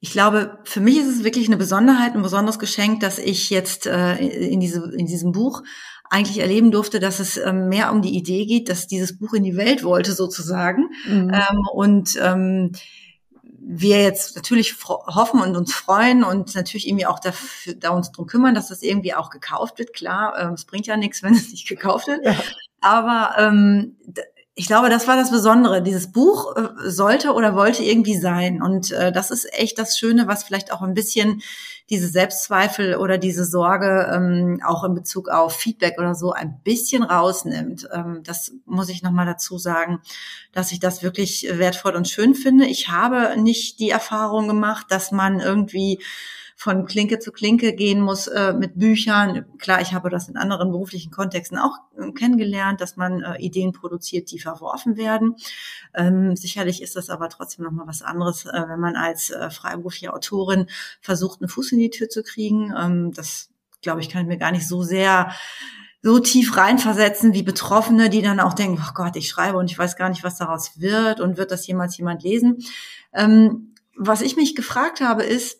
ich 0.00 0.12
glaube, 0.12 0.58
für 0.64 0.80
mich 0.80 0.98
ist 0.98 1.08
es 1.08 1.24
wirklich 1.24 1.46
eine 1.46 1.58
Besonderheit, 1.58 2.14
ein 2.14 2.22
besonderes 2.22 2.58
Geschenk, 2.58 3.00
dass 3.00 3.18
ich 3.18 3.50
jetzt 3.50 3.86
äh, 3.86 4.16
in, 4.16 4.60
diese, 4.60 4.92
in 4.94 5.06
diesem 5.06 5.32
Buch 5.32 5.62
eigentlich 6.10 6.40
erleben 6.40 6.72
durfte, 6.72 7.00
dass 7.00 7.20
es 7.20 7.36
ähm, 7.38 7.68
mehr 7.68 7.90
um 7.92 8.02
die 8.02 8.16
Idee 8.16 8.44
geht, 8.44 8.68
dass 8.68 8.88
dieses 8.88 9.16
Buch 9.16 9.32
in 9.32 9.44
die 9.44 9.56
Welt 9.56 9.84
wollte 9.84 10.12
sozusagen. 10.12 10.90
Mhm. 11.06 11.32
Ähm, 11.32 11.66
und 11.72 12.18
ähm, 12.20 12.72
wir 13.62 14.02
jetzt 14.02 14.34
natürlich 14.34 14.74
hoffen 14.84 15.40
und 15.40 15.56
uns 15.56 15.72
freuen 15.72 16.24
und 16.24 16.54
natürlich 16.56 16.88
irgendwie 16.88 17.06
auch 17.06 17.20
dafür, 17.20 17.74
da 17.74 17.90
uns 17.90 18.10
drum 18.10 18.26
kümmern, 18.26 18.54
dass 18.54 18.68
das 18.68 18.82
irgendwie 18.82 19.14
auch 19.14 19.30
gekauft 19.30 19.78
wird. 19.78 19.92
Klar, 19.92 20.36
äh, 20.36 20.52
es 20.52 20.64
bringt 20.64 20.86
ja 20.86 20.96
nichts, 20.96 21.22
wenn 21.22 21.34
es 21.34 21.50
nicht 21.50 21.68
gekauft 21.68 22.08
wird. 22.08 22.24
Ja. 22.24 22.34
Aber 22.80 23.34
ähm, 23.38 23.96
ich 24.56 24.66
glaube, 24.66 24.90
das 24.90 25.06
war 25.06 25.16
das 25.16 25.30
Besondere. 25.30 25.82
Dieses 25.82 26.10
Buch 26.10 26.56
äh, 26.56 26.68
sollte 26.90 27.32
oder 27.34 27.54
wollte 27.54 27.84
irgendwie 27.84 28.18
sein. 28.18 28.60
Und 28.60 28.90
äh, 28.90 29.12
das 29.12 29.30
ist 29.30 29.46
echt 29.52 29.78
das 29.78 29.96
Schöne, 29.96 30.26
was 30.26 30.42
vielleicht 30.42 30.72
auch 30.72 30.82
ein 30.82 30.94
bisschen 30.94 31.40
diese 31.90 32.08
Selbstzweifel 32.08 32.94
oder 32.94 33.18
diese 33.18 33.44
Sorge 33.44 34.08
ähm, 34.14 34.60
auch 34.64 34.84
in 34.84 34.94
Bezug 34.94 35.28
auf 35.28 35.56
Feedback 35.56 35.98
oder 35.98 36.14
so 36.14 36.32
ein 36.32 36.60
bisschen 36.62 37.02
rausnimmt. 37.02 37.88
Ähm, 37.92 38.22
das 38.24 38.52
muss 38.64 38.88
ich 38.88 39.02
nochmal 39.02 39.26
dazu 39.26 39.58
sagen, 39.58 40.00
dass 40.52 40.70
ich 40.70 40.78
das 40.78 41.02
wirklich 41.02 41.48
wertvoll 41.50 41.96
und 41.96 42.08
schön 42.08 42.34
finde. 42.34 42.66
Ich 42.66 42.88
habe 42.88 43.40
nicht 43.40 43.80
die 43.80 43.90
Erfahrung 43.90 44.46
gemacht, 44.46 44.86
dass 44.90 45.10
man 45.10 45.40
irgendwie 45.40 46.00
von 46.60 46.84
Klinke 46.84 47.18
zu 47.18 47.32
Klinke 47.32 47.72
gehen 47.72 48.02
muss 48.02 48.26
äh, 48.26 48.52
mit 48.52 48.78
Büchern. 48.78 49.46
Klar, 49.56 49.80
ich 49.80 49.94
habe 49.94 50.10
das 50.10 50.28
in 50.28 50.36
anderen 50.36 50.72
beruflichen 50.72 51.10
Kontexten 51.10 51.56
auch 51.56 51.78
äh, 51.98 52.12
kennengelernt, 52.12 52.82
dass 52.82 52.98
man 52.98 53.22
äh, 53.22 53.38
Ideen 53.38 53.72
produziert, 53.72 54.30
die 54.30 54.38
verworfen 54.38 54.98
werden. 54.98 55.36
Ähm, 55.94 56.36
sicherlich 56.36 56.82
ist 56.82 56.96
das 56.96 57.08
aber 57.08 57.30
trotzdem 57.30 57.64
noch 57.64 57.72
mal 57.72 57.86
was 57.86 58.02
anderes, 58.02 58.44
äh, 58.44 58.64
wenn 58.68 58.78
man 58.78 58.94
als 58.94 59.30
äh, 59.30 59.48
freiberufliche 59.48 60.12
Autorin 60.12 60.66
versucht, 61.00 61.40
einen 61.40 61.48
Fuß 61.48 61.72
in 61.72 61.78
die 61.78 61.88
Tür 61.88 62.10
zu 62.10 62.22
kriegen. 62.22 62.74
Ähm, 62.78 63.12
das, 63.14 63.48
glaube 63.80 64.02
ich, 64.02 64.10
kann 64.10 64.20
ich 64.20 64.28
mir 64.28 64.36
gar 64.36 64.52
nicht 64.52 64.68
so 64.68 64.82
sehr 64.82 65.32
so 66.02 66.18
tief 66.18 66.58
reinversetzen 66.58 67.32
wie 67.32 67.42
Betroffene, 67.42 68.10
die 68.10 68.20
dann 68.20 68.38
auch 68.38 68.52
denken, 68.52 68.82
oh 68.86 68.92
Gott, 68.92 69.16
ich 69.16 69.30
schreibe 69.30 69.56
und 69.56 69.70
ich 69.70 69.78
weiß 69.78 69.96
gar 69.96 70.10
nicht, 70.10 70.24
was 70.24 70.36
daraus 70.36 70.78
wird 70.78 71.20
und 71.20 71.38
wird 71.38 71.52
das 71.52 71.66
jemals 71.66 71.96
jemand 71.96 72.22
lesen. 72.22 72.58
Ähm, 73.14 73.74
was 73.96 74.20
ich 74.20 74.36
mich 74.36 74.54
gefragt 74.54 75.00
habe, 75.00 75.22
ist, 75.22 75.59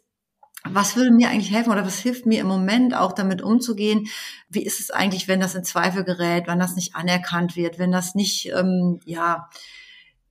was 0.65 0.97
würde 0.97 1.11
mir 1.11 1.31
eigentlich 1.31 1.53
helfen 1.53 1.73
oder 1.73 1.87
was 1.87 1.99
hilft 1.99 2.27
mir 2.27 2.41
im 2.41 2.47
Moment 2.47 2.95
auch 2.95 3.13
damit 3.13 3.43
umzugehen? 3.43 4.09
Wie 4.49 4.63
ist 4.63 4.81
es 4.81 4.91
eigentlich, 4.91 5.27
wenn 5.27 5.41
das 5.41 5.55
in 5.55 5.65
Zweifel 5.65 6.05
gerät, 6.05 6.47
wenn 6.47 6.59
das 6.59 6.77
nicht 6.77 6.95
anerkannt 6.95 7.57
wird, 7.57 7.79
wenn 7.79 7.93
das 7.93 8.15
nicht, 8.15 8.51
ähm, 8.55 9.01
ja, 9.05 9.49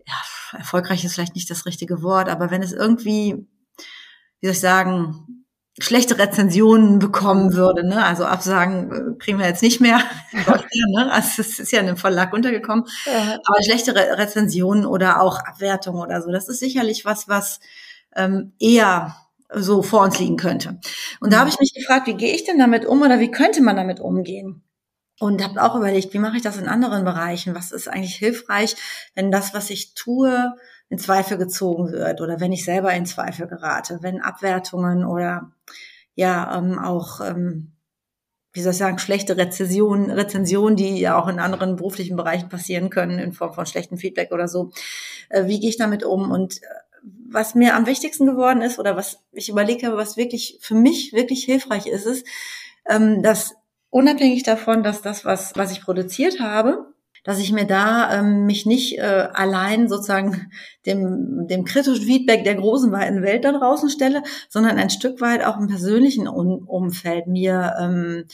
ja, 0.05 0.57
erfolgreich 0.57 1.03
ist 1.03 1.15
vielleicht 1.15 1.35
nicht 1.35 1.49
das 1.49 1.65
richtige 1.65 2.01
Wort, 2.01 2.29
aber 2.29 2.51
wenn 2.51 2.61
es 2.61 2.73
irgendwie, 2.73 3.47
wie 4.39 4.47
soll 4.47 4.53
ich 4.53 4.59
sagen, 4.59 5.45
schlechte 5.79 6.17
Rezensionen 6.17 6.99
bekommen 6.99 7.53
würde, 7.53 7.87
ne? 7.87 8.03
Also 8.03 8.25
Absagen 8.25 8.91
äh, 8.91 9.17
kriegen 9.17 9.39
wir 9.39 9.47
jetzt 9.47 9.63
nicht 9.63 9.79
mehr. 9.79 10.01
ne? 10.33 11.11
Also 11.11 11.41
es 11.41 11.59
ist 11.59 11.71
ja 11.71 11.79
in 11.79 11.87
einem 11.87 11.97
Verlag 11.97 12.33
untergekommen. 12.33 12.85
Ja. 13.05 13.39
Aber 13.43 13.63
schlechte 13.63 13.95
Re 13.95 14.17
Rezensionen 14.17 14.85
oder 14.85 15.21
auch 15.21 15.39
Abwertungen 15.39 16.01
oder 16.01 16.21
so, 16.21 16.31
das 16.31 16.49
ist 16.49 16.59
sicherlich 16.59 17.05
was, 17.05 17.27
was 17.27 17.59
ähm, 18.15 18.53
eher 18.59 19.15
so 19.53 19.81
vor 19.81 20.03
uns 20.03 20.19
liegen 20.19 20.37
könnte. 20.37 20.79
Und 21.19 21.33
da 21.33 21.37
mhm. 21.37 21.39
habe 21.41 21.49
ich 21.49 21.59
mich 21.59 21.73
gefragt, 21.73 22.07
wie 22.07 22.15
gehe 22.15 22.33
ich 22.33 22.43
denn 22.43 22.59
damit 22.59 22.85
um 22.85 23.01
oder 23.01 23.19
wie 23.19 23.31
könnte 23.31 23.61
man 23.61 23.75
damit 23.75 23.99
umgehen? 23.99 24.63
Und 25.19 25.43
habe 25.43 25.61
auch 25.61 25.75
überlegt, 25.75 26.13
wie 26.13 26.19
mache 26.19 26.37
ich 26.37 26.43
das 26.43 26.57
in 26.57 26.67
anderen 26.67 27.03
Bereichen? 27.03 27.53
Was 27.53 27.71
ist 27.71 27.89
eigentlich 27.89 28.15
hilfreich, 28.15 28.75
wenn 29.15 29.31
das, 29.31 29.53
was 29.53 29.69
ich 29.69 29.93
tue, 29.93 30.53
in 30.87 30.97
Zweifel 30.97 31.37
gezogen 31.37 31.91
wird 31.91 32.21
oder 32.21 32.39
wenn 32.39 32.53
ich 32.53 32.63
selber 32.63 32.93
in 32.93 33.05
Zweifel 33.05 33.47
gerate, 33.47 33.99
wenn 34.01 34.21
Abwertungen 34.21 35.05
oder 35.05 35.51
ja 36.15 36.57
ähm, 36.57 36.79
auch 36.79 37.19
ähm, 37.21 37.73
wie 38.53 38.61
soll 38.61 38.71
ich 38.71 38.77
sagen, 38.79 38.97
schlechte 38.97 39.37
Rezensionen, 39.37 40.09
Rezensionen, 40.09 40.75
die 40.75 40.99
ja 40.99 41.21
auch 41.21 41.27
in 41.27 41.39
anderen 41.39 41.75
beruflichen 41.75 42.17
Bereichen 42.17 42.49
passieren 42.49 42.89
können, 42.89 43.19
in 43.19 43.33
Form 43.33 43.53
von 43.53 43.65
schlechtem 43.65 43.97
Feedback 43.97 44.31
oder 44.31 44.47
so. 44.47 44.71
Äh, 45.29 45.45
wie 45.45 45.59
gehe 45.59 45.69
ich 45.69 45.77
damit 45.77 46.03
um? 46.03 46.31
Und 46.31 46.63
äh, 46.63 46.65
was 47.31 47.55
mir 47.55 47.75
am 47.75 47.85
wichtigsten 47.85 48.25
geworden 48.25 48.61
ist 48.61 48.79
oder 48.79 48.95
was 48.95 49.19
ich 49.31 49.49
überlegt 49.49 49.83
habe, 49.83 49.97
was 49.97 50.17
wirklich 50.17 50.59
für 50.61 50.75
mich 50.75 51.13
wirklich 51.13 51.43
hilfreich 51.43 51.87
ist, 51.87 52.05
ist, 52.05 52.27
ähm, 52.87 53.21
dass 53.23 53.55
unabhängig 53.89 54.43
davon, 54.43 54.83
dass 54.83 55.01
das, 55.01 55.25
was, 55.25 55.53
was 55.55 55.71
ich 55.71 55.81
produziert 55.81 56.39
habe, 56.39 56.93
dass 57.23 57.39
ich 57.39 57.51
mir 57.51 57.65
da 57.65 58.19
ähm, 58.19 58.45
mich 58.45 58.65
nicht 58.65 58.97
äh, 58.97 59.27
allein 59.33 59.89
sozusagen 59.89 60.51
dem, 60.85 61.47
dem 61.47 61.65
kritischen 61.65 62.05
Feedback 62.05 62.43
der 62.43 62.55
großen 62.55 62.91
weiten 62.91 63.21
Welt 63.21 63.45
da 63.45 63.51
draußen 63.51 63.89
stelle, 63.89 64.23
sondern 64.47 64.77
ein 64.77 64.89
Stück 64.89 65.21
weit 65.21 65.43
auch 65.43 65.59
im 65.59 65.67
persönlichen 65.67 66.27
um 66.27 66.67
Umfeld 66.67 67.27
mir 67.27 67.75
ähm, 67.79 68.25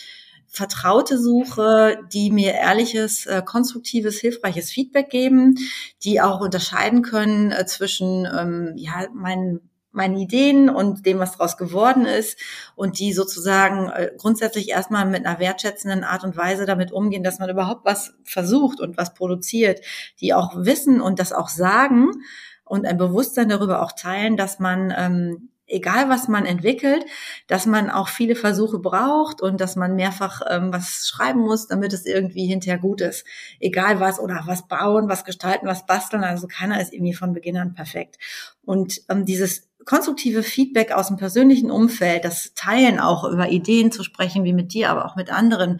Vertraute 0.56 1.20
suche, 1.20 2.00
die 2.14 2.32
mir 2.32 2.54
ehrliches, 2.54 3.26
äh, 3.26 3.42
konstruktives, 3.46 4.20
hilfreiches 4.20 4.72
Feedback 4.72 5.10
geben, 5.10 5.56
die 6.04 6.22
auch 6.22 6.40
unterscheiden 6.40 7.02
können 7.02 7.52
äh, 7.52 7.66
zwischen 7.66 8.26
ähm, 8.26 8.74
ja, 8.76 9.08
meinen 9.14 9.70
meinen 9.96 10.18
Ideen 10.18 10.70
und 10.70 11.06
dem, 11.06 11.20
was 11.20 11.32
daraus 11.32 11.56
geworden 11.56 12.06
ist 12.06 12.38
und 12.76 13.00
die 13.00 13.14
sozusagen 13.14 13.90
äh, 13.90 14.12
grundsätzlich 14.18 14.70
erstmal 14.70 15.06
mit 15.06 15.26
einer 15.26 15.40
wertschätzenden 15.40 16.04
Art 16.04 16.26
und 16.26 16.36
Weise 16.36 16.66
damit 16.66 16.92
umgehen, 16.92 17.24
dass 17.24 17.40
man 17.40 17.50
überhaupt 17.50 17.86
was 17.86 18.14
versucht 18.26 18.82
und 18.82 18.98
was 18.98 19.14
produziert, 19.14 19.80
die 20.20 20.34
auch 20.34 20.54
wissen 20.58 21.00
und 21.00 21.20
das 21.20 21.32
auch 21.32 21.48
sagen 21.48 22.12
und 22.66 22.86
ein 22.86 22.98
Bewusstsein 22.98 23.48
darüber 23.48 23.82
auch 23.82 23.94
teilen, 23.94 24.36
dass 24.36 24.60
man 24.60 24.94
ähm, 24.96 25.50
egal 25.68 26.10
was 26.10 26.28
man 26.28 26.46
entwickelt, 26.46 27.06
dass 27.48 27.66
man 27.66 27.90
auch 27.90 28.10
viele 28.10 28.36
Versuche 28.36 28.80
braucht 28.80 29.42
und 29.42 29.60
dass 29.62 29.76
man 29.76 29.96
mehrfach 29.96 30.42
ähm, 30.50 30.72
was 30.72 31.08
schreiben 31.08 31.40
muss, 31.40 31.68
damit 31.68 31.94
es 31.94 32.06
irgendwie 32.06 32.46
hinterher 32.46 32.80
gut 32.80 33.02
ist. 33.02 33.26
Egal 33.60 34.00
was 34.00 34.20
oder 34.20 34.44
was 34.46 34.68
bauen, 34.68 35.10
was 35.10 35.26
gestalten, 35.26 35.68
was 35.68 35.86
basteln. 35.86 36.24
Also 36.24 36.48
keiner 36.48 36.82
ist 36.82 36.94
irgendwie 36.94 37.14
von 37.14 37.34
Beginn 37.34 37.58
an 37.58 37.74
perfekt. 37.74 38.18
Und 38.64 39.02
ähm, 39.10 39.26
dieses 39.26 39.70
konstruktive 39.86 40.44
Feedback 40.44 40.92
aus 40.92 41.08
dem 41.08 41.18
persönlichen 41.18 41.72
Umfeld, 41.72 42.26
das 42.26 42.54
Teilen 42.56 43.00
auch 43.00 43.24
über 43.24 43.50
Ideen 43.50 43.92
zu 43.92 44.04
sprechen, 44.04 44.44
wie 44.44 44.54
mit 44.54 44.74
dir, 44.74 44.90
aber 44.90 45.06
auch 45.06 45.16
mit 45.16 45.32
anderen, 45.32 45.80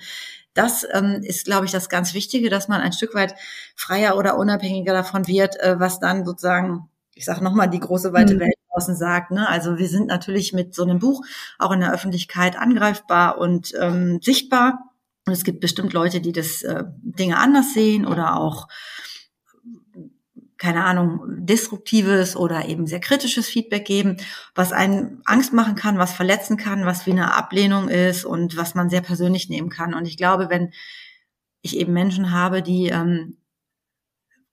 das 0.54 0.88
ähm, 0.94 1.22
ist, 1.24 1.46
glaube 1.46 1.66
ich, 1.66 1.72
das 1.72 1.90
ganz 1.90 2.14
Wichtige, 2.14 2.50
dass 2.50 2.68
man 2.68 2.82
ein 2.82 2.94
Stück 2.94 3.14
weit 3.14 3.36
freier 3.76 4.18
oder 4.18 4.38
unabhängiger 4.38 4.94
davon 4.94 5.28
wird, 5.28 5.60
äh, 5.60 5.80
was 5.80 6.00
dann 6.00 6.26
sozusagen, 6.26 6.90
ich 7.14 7.26
sage 7.26 7.44
nochmal, 7.44 7.70
die 7.70 7.80
große 7.80 8.14
weite 8.14 8.36
mhm. 8.36 8.40
Welt 8.42 8.56
draußen 8.76 8.96
sagt. 8.96 9.32
Ne? 9.32 9.48
Also 9.48 9.78
wir 9.78 9.88
sind 9.88 10.08
natürlich 10.08 10.54
mit 10.54 10.76
so 10.76 10.84
einem 10.84 11.00
Buch 11.00 11.26
auch 11.58 11.72
in 11.72 11.80
der 11.80 11.94
Öffentlichkeit 11.94 12.58
angreifbar 12.58 13.38
und 13.38 13.74
ähm, 13.80 14.20
sichtbar. 14.22 14.92
Und 15.26 15.34
es 15.34 15.44
gibt 15.44 15.62
bestimmt 15.62 15.94
Leute, 15.94 16.22
die 16.22 16.32
das 16.32 16.62
äh, 16.62 16.84
Dinge 17.02 17.38
anders 17.38 17.74
sehen 17.74 18.06
oder 18.06 18.38
auch 18.38 18.68
keine 20.58 20.86
Ahnung, 20.86 21.46
destruktives 21.46 22.36
oder 22.36 22.66
eben 22.66 22.88
sehr 22.88 23.02
kritisches 23.02 23.48
Feedback 23.48 23.86
geben, 23.86 24.18
was 24.56 24.72
einen 24.72 25.22
Angst 25.26 25.52
machen 25.52 25.76
kann, 25.76 25.98
was 25.98 26.14
verletzen 26.14 26.56
kann, 26.56 26.86
was 26.86 27.06
wie 27.06 27.12
eine 27.12 27.36
Ablehnung 27.36 27.90
ist 27.90 28.24
und 28.24 28.56
was 28.56 28.74
man 28.74 28.90
sehr 28.90 29.02
persönlich 29.02 29.50
nehmen 29.50 29.70
kann. 29.70 29.94
Und 29.94 30.08
ich 30.08 30.16
glaube, 30.18 30.50
wenn 30.50 30.72
ich 31.62 31.78
eben 31.78 31.92
Menschen 31.94 32.32
habe, 32.32 32.62
die 32.62 32.88
ähm, 32.88 33.38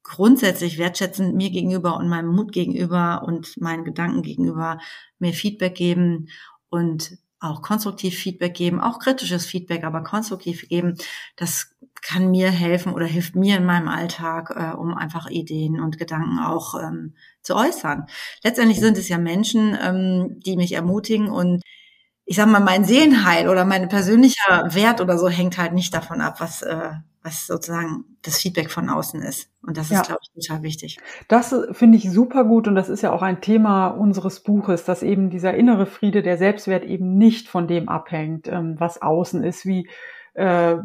grundsätzlich 0.02 0.78
wertschätzend 0.78 1.34
mir 1.34 1.50
gegenüber 1.50 1.96
und 1.96 2.08
meinem 2.08 2.34
Mut 2.34 2.52
gegenüber 2.52 3.22
und 3.26 3.60
meinen 3.60 3.84
Gedanken 3.84 4.22
gegenüber 4.22 4.78
mir 5.18 5.32
Feedback 5.32 5.74
geben 5.74 6.28
und 6.68 7.18
auch 7.42 7.60
konstruktiv 7.60 8.16
Feedback 8.16 8.54
geben, 8.54 8.80
auch 8.80 9.00
kritisches 9.00 9.46
Feedback, 9.46 9.84
aber 9.84 10.02
konstruktiv 10.04 10.68
geben, 10.68 10.96
das 11.36 11.74
kann 12.00 12.30
mir 12.30 12.50
helfen 12.50 12.94
oder 12.94 13.06
hilft 13.06 13.36
mir 13.36 13.56
in 13.56 13.64
meinem 13.64 13.88
Alltag, 13.88 14.50
äh, 14.56 14.74
um 14.76 14.94
einfach 14.94 15.28
Ideen 15.28 15.80
und 15.80 15.98
Gedanken 15.98 16.38
auch 16.38 16.74
ähm, 16.80 17.14
zu 17.42 17.56
äußern. 17.56 18.06
Letztendlich 18.44 18.80
sind 18.80 18.98
es 18.98 19.08
ja 19.08 19.18
Menschen, 19.18 19.76
ähm, 19.80 20.40
die 20.40 20.56
mich 20.56 20.72
ermutigen 20.72 21.28
und 21.28 21.62
ich 22.24 22.36
sag 22.36 22.48
mal, 22.48 22.60
mein 22.60 22.84
Seelenheil 22.84 23.48
oder 23.48 23.64
mein 23.64 23.88
persönlicher 23.88 24.74
Wert 24.74 25.00
oder 25.00 25.18
so 25.18 25.28
hängt 25.28 25.58
halt 25.58 25.72
nicht 25.72 25.92
davon 25.94 26.20
ab, 26.20 26.40
was, 26.40 26.62
äh, 26.62 26.90
was 27.22 27.46
sozusagen 27.46 28.11
das 28.22 28.38
Feedback 28.38 28.70
von 28.70 28.88
außen 28.88 29.20
ist. 29.22 29.50
Und 29.66 29.76
das 29.76 29.86
ist, 29.86 29.92
ja. 29.92 30.02
glaube 30.02 30.20
ich, 30.22 30.46
total 30.46 30.62
wichtig. 30.62 30.98
Das 31.28 31.54
finde 31.72 31.98
ich 31.98 32.10
super 32.10 32.44
gut 32.44 32.68
und 32.68 32.74
das 32.74 32.88
ist 32.88 33.02
ja 33.02 33.12
auch 33.12 33.22
ein 33.22 33.40
Thema 33.40 33.88
unseres 33.88 34.40
Buches, 34.40 34.84
dass 34.84 35.02
eben 35.02 35.30
dieser 35.30 35.54
innere 35.54 35.86
Friede, 35.86 36.22
der 36.22 36.38
Selbstwert 36.38 36.84
eben 36.84 37.18
nicht 37.18 37.48
von 37.48 37.66
dem 37.66 37.88
abhängt, 37.88 38.48
ähm, 38.48 38.78
was 38.78 39.02
außen 39.02 39.42
ist, 39.42 39.66
wie 39.66 39.88
äh, 40.34 40.76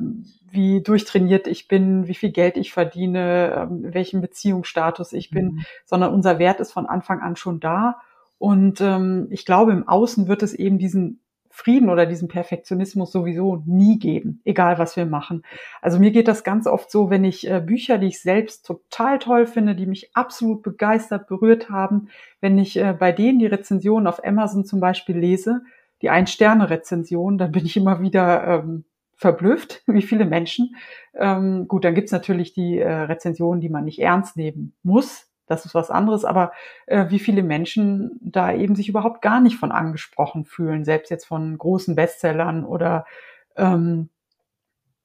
wie 0.49 0.81
durchtrainiert 0.81 1.47
ich 1.47 1.67
bin, 1.67 2.07
wie 2.07 2.15
viel 2.15 2.31
Geld 2.31 2.57
ich 2.57 2.71
verdiene, 2.71 3.53
ähm, 3.69 3.93
welchen 3.93 4.21
Beziehungsstatus 4.21 5.13
ich 5.13 5.29
bin, 5.29 5.45
mhm. 5.45 5.65
sondern 5.85 6.13
unser 6.13 6.39
Wert 6.39 6.59
ist 6.59 6.71
von 6.71 6.85
Anfang 6.85 7.21
an 7.21 7.35
schon 7.35 7.59
da. 7.59 8.01
Und 8.37 8.81
ähm, 8.81 9.27
ich 9.29 9.45
glaube, 9.45 9.71
im 9.71 9.87
Außen 9.87 10.27
wird 10.27 10.43
es 10.43 10.53
eben 10.53 10.77
diesen 10.77 11.21
Frieden 11.57 11.89
oder 11.89 12.05
diesen 12.05 12.27
Perfektionismus 12.27 13.11
sowieso 13.11 13.63
nie 13.65 13.97
geben, 13.97 14.41
egal 14.45 14.77
was 14.77 14.95
wir 14.95 15.07
machen. 15.07 15.41
Also 15.81 15.97
mir 15.97 16.11
geht 16.11 16.27
das 16.27 16.43
ganz 16.43 16.67
oft 16.67 16.91
so, 16.91 17.09
wenn 17.09 17.23
ich 17.23 17.49
äh, 17.49 17.59
Bücher, 17.59 17.97
die 17.97 18.05
ich 18.07 18.21
selbst 18.21 18.63
total 18.63 19.17
toll 19.17 19.47
finde, 19.47 19.73
die 19.73 19.87
mich 19.87 20.15
absolut 20.15 20.61
begeistert, 20.61 21.27
berührt 21.27 21.71
haben, 21.71 22.09
wenn 22.41 22.59
ich 22.59 22.77
äh, 22.77 22.93
bei 22.93 23.11
denen 23.11 23.39
die 23.39 23.47
Rezensionen 23.47 24.05
auf 24.05 24.23
Amazon 24.23 24.65
zum 24.65 24.79
Beispiel 24.79 25.17
lese, 25.17 25.63
die 26.03 26.11
Ein-Sterne-Rezension, 26.11 27.39
dann 27.39 27.51
bin 27.51 27.65
ich 27.65 27.75
immer 27.75 28.01
wieder 28.01 28.59
ähm, 28.59 28.85
verblüfft, 29.15 29.81
wie 29.87 30.03
viele 30.03 30.25
Menschen. 30.25 30.75
Ähm, 31.15 31.67
gut, 31.67 31.85
dann 31.85 31.95
gibt's 31.95 32.11
natürlich 32.11 32.53
die 32.53 32.77
äh, 32.77 32.87
Rezensionen, 32.87 33.61
die 33.61 33.69
man 33.69 33.85
nicht 33.85 33.99
ernst 33.99 34.37
nehmen 34.37 34.75
muss, 34.83 35.26
das 35.47 35.65
ist 35.65 35.73
was 35.73 35.89
anderes, 35.89 36.25
aber 36.25 36.51
äh, 36.85 37.05
wie 37.09 37.19
viele 37.19 37.43
Menschen 37.43 38.19
da 38.21 38.53
eben 38.53 38.75
sich 38.75 38.89
überhaupt 38.89 39.21
gar 39.21 39.39
nicht 39.39 39.57
von 39.57 39.71
angesprochen 39.71 40.45
fühlen, 40.45 40.85
selbst 40.85 41.09
jetzt 41.09 41.25
von 41.25 41.57
großen 41.57 41.95
Bestsellern 41.95 42.65
oder 42.65 43.05
ähm, 43.55 44.09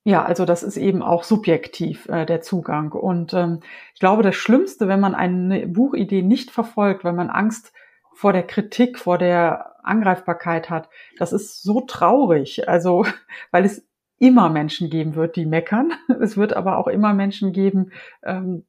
ja, 0.05 0.25
also 0.25 0.45
das 0.45 0.65
ist 0.65 0.77
eben 0.77 1.01
auch 1.01 1.23
subjektiv 1.23 2.09
äh, 2.09 2.27
der 2.27 2.41
Zugang. 2.41 2.91
Und 2.93 3.35
ähm, 3.35 3.61
ich 3.95 4.01
glaube, 4.01 4.25
das 4.25 4.35
Schlimmste, 4.35 4.89
wenn 4.89 4.99
man 4.99 5.15
eine 5.15 5.69
Buchidee 5.69 6.23
nicht 6.23 6.51
verfolgt, 6.51 7.05
weil 7.05 7.13
man 7.13 7.31
Angst 7.31 7.73
vor 8.13 8.33
der 8.33 8.43
Kritik, 8.43 8.99
vor 8.99 9.17
der 9.17 9.77
Angreifbarkeit 9.85 10.71
hat. 10.71 10.89
Das 11.19 11.33
ist 11.33 11.63
so 11.63 11.83
traurig. 11.83 12.69
Also, 12.69 13.07
weil 13.53 13.65
es 13.65 13.87
immer 14.19 14.51
Menschen 14.51 14.91
geben 14.91 15.15
wird, 15.15 15.37
die 15.37 15.47
meckern. 15.47 15.93
Es 16.21 16.37
wird 16.37 16.55
aber 16.55 16.79
auch 16.79 16.89
immer 16.89 17.15
Menschen 17.15 17.53
geben, 17.53 17.93
ähm, 18.25 18.65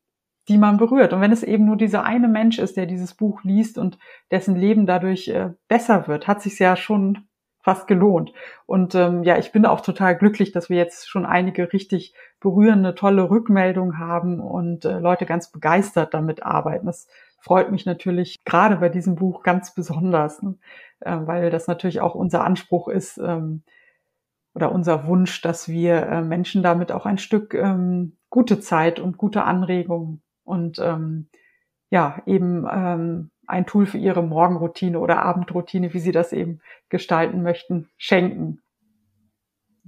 die 0.47 0.57
man 0.57 0.77
berührt. 0.77 1.13
Und 1.13 1.21
wenn 1.21 1.31
es 1.31 1.43
eben 1.43 1.65
nur 1.65 1.77
dieser 1.77 2.03
eine 2.03 2.27
Mensch 2.27 2.59
ist, 2.59 2.75
der 2.77 2.85
dieses 2.85 3.13
Buch 3.13 3.43
liest 3.43 3.77
und 3.77 3.97
dessen 4.31 4.55
Leben 4.55 4.85
dadurch 4.85 5.27
äh, 5.29 5.51
besser 5.67 6.07
wird, 6.07 6.27
hat 6.27 6.41
sich 6.41 6.59
ja 6.59 6.75
schon 6.75 7.27
fast 7.61 7.87
gelohnt. 7.87 8.33
Und 8.65 8.93
ähm, 8.93 9.23
ja, 9.23 9.37
ich 9.37 9.53
bin 9.53 9.65
auch 9.65 9.79
total 9.79 10.17
glücklich, 10.17 10.51
dass 10.51 10.69
wir 10.69 10.77
jetzt 10.77 11.09
schon 11.09 11.25
einige 11.25 11.71
richtig 11.71 12.13
berührende, 12.41 12.93
tolle 12.93 13.29
Rückmeldungen 13.29 13.99
haben 13.99 14.41
und 14.41 14.83
äh, 14.83 14.99
Leute 14.99 15.25
ganz 15.25 15.49
begeistert 15.49 16.13
damit 16.13 16.43
arbeiten. 16.43 16.87
Das 16.87 17.07
freut 17.39 17.71
mich 17.71 17.85
natürlich 17.85 18.43
gerade 18.43 18.77
bei 18.77 18.89
diesem 18.89 19.15
Buch 19.15 19.43
ganz 19.43 19.73
besonders, 19.73 20.41
ne? 20.41 20.55
äh, 20.99 21.17
weil 21.21 21.49
das 21.51 21.67
natürlich 21.67 22.01
auch 22.01 22.15
unser 22.15 22.43
Anspruch 22.43 22.89
ist 22.89 23.17
ähm, 23.17 23.63
oder 24.53 24.73
unser 24.73 25.07
Wunsch, 25.07 25.41
dass 25.41 25.69
wir 25.69 26.03
äh, 26.03 26.21
Menschen 26.21 26.63
damit 26.63 26.91
auch 26.91 27.05
ein 27.05 27.17
Stück 27.17 27.53
ähm, 27.53 28.17
gute 28.29 28.59
Zeit 28.59 28.99
und 28.99 29.17
gute 29.17 29.45
Anregungen 29.45 30.21
und 30.43 30.79
ähm, 30.79 31.27
ja, 31.89 32.21
eben 32.25 32.65
ähm, 32.71 33.31
ein 33.45 33.65
Tool 33.65 33.85
für 33.85 33.97
ihre 33.97 34.23
Morgenroutine 34.23 34.99
oder 34.99 35.21
Abendroutine, 35.23 35.93
wie 35.93 35.99
sie 35.99 36.11
das 36.11 36.33
eben 36.33 36.61
gestalten 36.89 37.43
möchten, 37.43 37.89
schenken. 37.97 38.61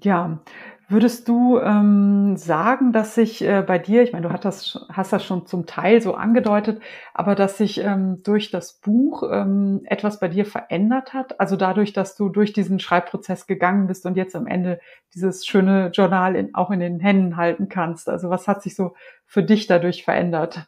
Ja, 0.03 0.41
würdest 0.87 1.27
du 1.27 1.59
ähm, 1.59 2.37
sagen, 2.37 2.91
dass 2.91 3.15
sich 3.15 3.43
äh, 3.43 3.63
bei 3.65 3.79
dir, 3.79 4.03
ich 4.03 4.13
meine, 4.13 4.27
du 4.27 4.37
das, 4.37 4.85
hast 4.91 5.13
das 5.13 5.23
schon 5.25 5.45
zum 5.45 5.65
Teil 5.65 6.01
so 6.01 6.15
angedeutet, 6.15 6.81
aber 7.13 7.35
dass 7.35 7.57
sich 7.57 7.79
ähm, 7.79 8.21
durch 8.23 8.51
das 8.51 8.79
Buch 8.79 9.23
ähm, 9.31 9.81
etwas 9.85 10.19
bei 10.19 10.27
dir 10.27 10.45
verändert 10.45 11.13
hat? 11.13 11.39
Also 11.39 11.55
dadurch, 11.55 11.93
dass 11.93 12.15
du 12.15 12.29
durch 12.29 12.53
diesen 12.53 12.79
Schreibprozess 12.79 13.47
gegangen 13.47 13.87
bist 13.87 14.05
und 14.05 14.17
jetzt 14.17 14.35
am 14.35 14.47
Ende 14.47 14.79
dieses 15.13 15.45
schöne 15.45 15.91
Journal 15.93 16.35
in, 16.35 16.53
auch 16.55 16.71
in 16.71 16.79
den 16.79 16.99
Händen 16.99 17.37
halten 17.37 17.69
kannst. 17.69 18.09
Also 18.09 18.29
was 18.29 18.47
hat 18.47 18.61
sich 18.61 18.75
so 18.75 18.95
für 19.25 19.43
dich 19.43 19.67
dadurch 19.67 20.03
verändert? 20.03 20.67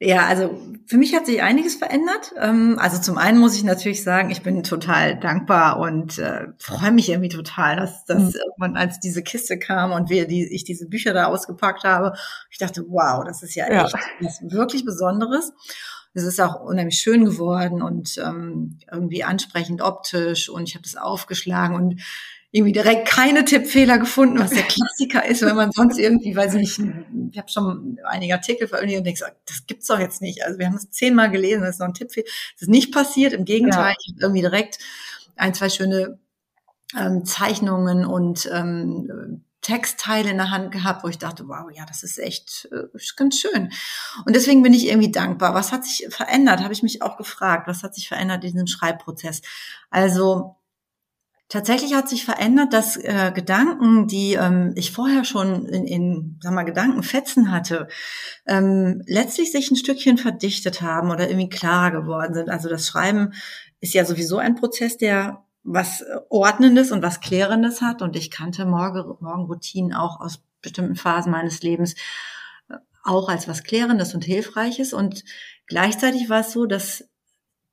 Ja, 0.00 0.26
also 0.26 0.56
für 0.86 0.96
mich 0.96 1.12
hat 1.16 1.26
sich 1.26 1.42
einiges 1.42 1.74
verändert. 1.74 2.32
Ähm, 2.38 2.78
also 2.78 3.00
zum 3.00 3.18
einen 3.18 3.38
muss 3.38 3.56
ich 3.56 3.64
natürlich 3.64 4.04
sagen, 4.04 4.30
ich 4.30 4.42
bin 4.42 4.62
total 4.62 5.18
dankbar 5.18 5.80
und 5.80 6.18
äh, 6.18 6.46
freue 6.58 6.92
mich 6.92 7.08
irgendwie 7.08 7.30
total, 7.30 7.74
dass, 7.74 8.04
dass 8.04 8.22
mhm. 8.22 8.40
irgendwann 8.46 8.76
als 8.76 9.00
diese 9.00 9.24
Kiste 9.24 9.58
kam 9.58 9.90
und 9.90 10.08
wir 10.08 10.28
die, 10.28 10.46
ich 10.54 10.62
diese 10.62 10.86
Bücher 10.88 11.14
da 11.14 11.26
ausgepackt 11.26 11.82
habe, 11.82 12.16
ich 12.48 12.58
dachte, 12.58 12.84
wow, 12.88 13.24
das 13.24 13.42
ist 13.42 13.56
ja, 13.56 13.72
ja. 13.72 13.86
echt 13.86 13.94
was 14.20 14.40
wirklich 14.42 14.84
Besonderes. 14.84 15.52
Es 16.14 16.22
ist 16.22 16.40
auch 16.40 16.60
unheimlich 16.60 17.00
schön 17.00 17.24
geworden 17.24 17.82
und 17.82 18.18
ähm, 18.18 18.78
irgendwie 18.90 19.24
ansprechend 19.24 19.82
optisch 19.82 20.48
und 20.48 20.68
ich 20.68 20.74
habe 20.74 20.84
das 20.84 20.96
aufgeschlagen 20.96 21.74
und 21.74 22.00
irgendwie 22.50 22.72
direkt 22.72 23.06
keine 23.06 23.44
Tippfehler 23.44 23.98
gefunden, 23.98 24.38
was 24.38 24.50
der 24.50 24.62
Klassiker 24.62 25.24
ist, 25.26 25.42
wenn 25.42 25.56
man 25.56 25.70
sonst 25.70 25.98
irgendwie, 25.98 26.34
weiß 26.34 26.54
ich 26.54 26.78
nicht, 26.78 26.94
ich 27.30 27.38
habe 27.38 27.48
schon 27.48 27.98
einige 28.04 28.34
Artikel 28.34 28.66
veröffentlicht 28.66 28.98
und 28.98 29.04
denke, 29.04 29.24
das 29.46 29.66
gibt's 29.66 29.86
doch 29.86 29.98
jetzt 29.98 30.22
nicht. 30.22 30.44
Also 30.44 30.58
wir 30.58 30.66
haben 30.66 30.76
es 30.76 30.90
zehnmal 30.90 31.30
gelesen, 31.30 31.60
das 31.60 31.76
ist 31.76 31.80
noch 31.80 31.88
ein 31.88 31.94
Tippfehler. 31.94 32.26
Das 32.54 32.62
ist 32.62 32.68
nicht 32.68 32.92
passiert, 32.92 33.34
im 33.34 33.44
Gegenteil, 33.44 33.92
ja. 33.92 33.96
ich 34.00 34.12
habe 34.14 34.22
irgendwie 34.22 34.40
direkt 34.40 34.78
ein, 35.36 35.52
zwei 35.52 35.68
schöne 35.68 36.18
ähm, 36.96 37.26
Zeichnungen 37.26 38.06
und 38.06 38.48
ähm, 38.50 39.44
Textteile 39.60 40.30
in 40.30 40.38
der 40.38 40.50
Hand 40.50 40.72
gehabt, 40.72 41.04
wo 41.04 41.08
ich 41.08 41.18
dachte, 41.18 41.46
wow, 41.48 41.70
ja, 41.70 41.84
das 41.84 42.02
ist 42.02 42.18
echt 42.18 42.68
äh, 42.72 42.86
ganz 43.16 43.38
schön. 43.38 43.70
Und 44.24 44.34
deswegen 44.34 44.62
bin 44.62 44.72
ich 44.72 44.88
irgendwie 44.88 45.12
dankbar. 45.12 45.52
Was 45.52 45.72
hat 45.72 45.84
sich 45.84 46.06
verändert? 46.08 46.60
Habe 46.62 46.72
ich 46.72 46.82
mich 46.82 47.02
auch 47.02 47.18
gefragt. 47.18 47.66
Was 47.66 47.82
hat 47.82 47.94
sich 47.94 48.08
verändert 48.08 48.44
in 48.44 48.52
diesem 48.52 48.66
Schreibprozess? 48.66 49.42
Also 49.90 50.56
Tatsächlich 51.48 51.94
hat 51.94 52.10
sich 52.10 52.26
verändert, 52.26 52.74
dass 52.74 52.98
äh, 52.98 53.32
Gedanken, 53.34 54.06
die 54.06 54.34
ähm, 54.34 54.72
ich 54.76 54.92
vorher 54.92 55.24
schon 55.24 55.64
in, 55.64 55.86
in 55.86 56.38
sag 56.42 56.52
mal, 56.52 56.64
Gedankenfetzen 56.64 57.50
hatte, 57.50 57.88
ähm, 58.46 59.02
letztlich 59.06 59.50
sich 59.50 59.70
ein 59.70 59.76
Stückchen 59.76 60.18
verdichtet 60.18 60.82
haben 60.82 61.10
oder 61.10 61.30
irgendwie 61.30 61.48
klarer 61.48 61.90
geworden 61.90 62.34
sind. 62.34 62.50
Also 62.50 62.68
das 62.68 62.86
Schreiben 62.86 63.32
ist 63.80 63.94
ja 63.94 64.04
sowieso 64.04 64.36
ein 64.36 64.56
Prozess, 64.56 64.98
der 64.98 65.42
was 65.62 66.04
Ordnendes 66.28 66.92
und 66.92 67.02
was 67.02 67.20
Klärendes 67.20 67.80
hat. 67.80 68.02
Und 68.02 68.14
ich 68.14 68.30
kannte 68.30 68.66
Morgen, 68.66 69.16
Morgenroutinen 69.20 69.94
auch 69.94 70.20
aus 70.20 70.42
bestimmten 70.60 70.96
Phasen 70.96 71.32
meines 71.32 71.62
Lebens 71.62 71.94
äh, 72.68 72.74
auch 73.04 73.30
als 73.30 73.48
was 73.48 73.64
Klärendes 73.64 74.14
und 74.14 74.22
Hilfreiches. 74.22 74.92
Und 74.92 75.24
gleichzeitig 75.66 76.28
war 76.28 76.40
es 76.40 76.52
so, 76.52 76.66
dass 76.66 77.08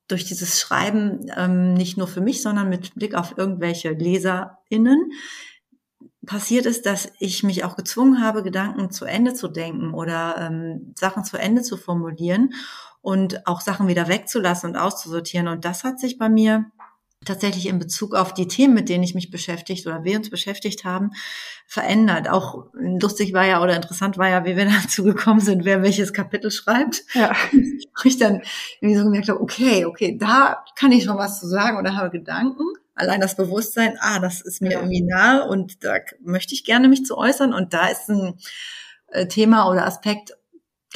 durch 0.07 0.25
dieses 0.25 0.59
Schreiben 0.59 1.25
ähm, 1.35 1.73
nicht 1.73 1.97
nur 1.97 2.07
für 2.07 2.21
mich, 2.21 2.41
sondern 2.41 2.69
mit 2.69 2.93
Blick 2.95 3.15
auf 3.15 3.37
irgendwelche 3.37 3.91
LeserInnen 3.91 5.11
passiert 6.25 6.65
ist, 6.65 6.85
dass 6.85 7.11
ich 7.19 7.43
mich 7.43 7.63
auch 7.63 7.75
gezwungen 7.75 8.21
habe, 8.21 8.43
Gedanken 8.43 8.91
zu 8.91 9.05
Ende 9.05 9.33
zu 9.33 9.47
denken 9.47 9.93
oder 9.93 10.35
ähm, 10.39 10.93
Sachen 10.97 11.23
zu 11.23 11.37
Ende 11.37 11.61
zu 11.61 11.77
formulieren 11.77 12.53
und 13.01 13.45
auch 13.45 13.61
Sachen 13.61 13.87
wieder 13.87 14.07
wegzulassen 14.07 14.71
und 14.71 14.77
auszusortieren. 14.77 15.47
Und 15.47 15.65
das 15.65 15.83
hat 15.83 15.99
sich 15.99 16.17
bei 16.17 16.29
mir 16.29 16.65
tatsächlich 17.25 17.67
in 17.67 17.79
Bezug 17.79 18.15
auf 18.15 18.33
die 18.33 18.47
Themen, 18.47 18.73
mit 18.73 18.89
denen 18.89 19.03
ich 19.03 19.15
mich 19.15 19.31
beschäftigt 19.31 19.85
oder 19.85 20.03
wir 20.03 20.17
uns 20.17 20.29
beschäftigt 20.29 20.85
haben, 20.85 21.11
verändert. 21.67 22.29
Auch 22.29 22.67
lustig 22.73 23.33
war 23.33 23.45
ja 23.45 23.61
oder 23.61 23.75
interessant 23.75 24.17
war 24.17 24.29
ja, 24.29 24.45
wie 24.45 24.55
wir 24.55 24.65
dazu 24.83 25.03
gekommen 25.03 25.41
sind, 25.41 25.65
wer 25.65 25.81
welches 25.81 26.13
Kapitel 26.13 26.51
schreibt. 26.51 27.03
Ja. 27.13 27.33
Ich 28.03 28.19
dann 28.19 28.43
irgendwie 28.81 28.99
so 28.99 29.05
gemerkt 29.05 29.29
habe, 29.29 29.41
okay, 29.41 29.85
okay, 29.85 30.15
da 30.15 30.63
kann 30.75 30.91
ich 30.91 31.05
schon 31.05 31.17
was 31.17 31.39
zu 31.39 31.47
sagen 31.47 31.77
oder 31.79 31.95
habe 31.95 32.11
Gedanken. 32.11 32.61
Allein 32.93 33.19
das 33.19 33.35
Bewusstsein, 33.35 33.97
ah, 33.99 34.19
das 34.19 34.41
ist 34.41 34.61
mir 34.61 34.73
ja. 34.73 34.79
irgendwie 34.79 35.01
nahe 35.01 35.47
und 35.47 35.83
da 35.83 35.95
möchte 36.21 36.53
ich 36.53 36.65
gerne 36.65 36.87
mich 36.87 37.03
zu 37.03 37.17
äußern 37.17 37.51
und 37.51 37.73
da 37.73 37.87
ist 37.87 38.09
ein 38.09 38.37
äh, 39.07 39.27
Thema 39.27 39.71
oder 39.71 39.87
Aspekt, 39.87 40.37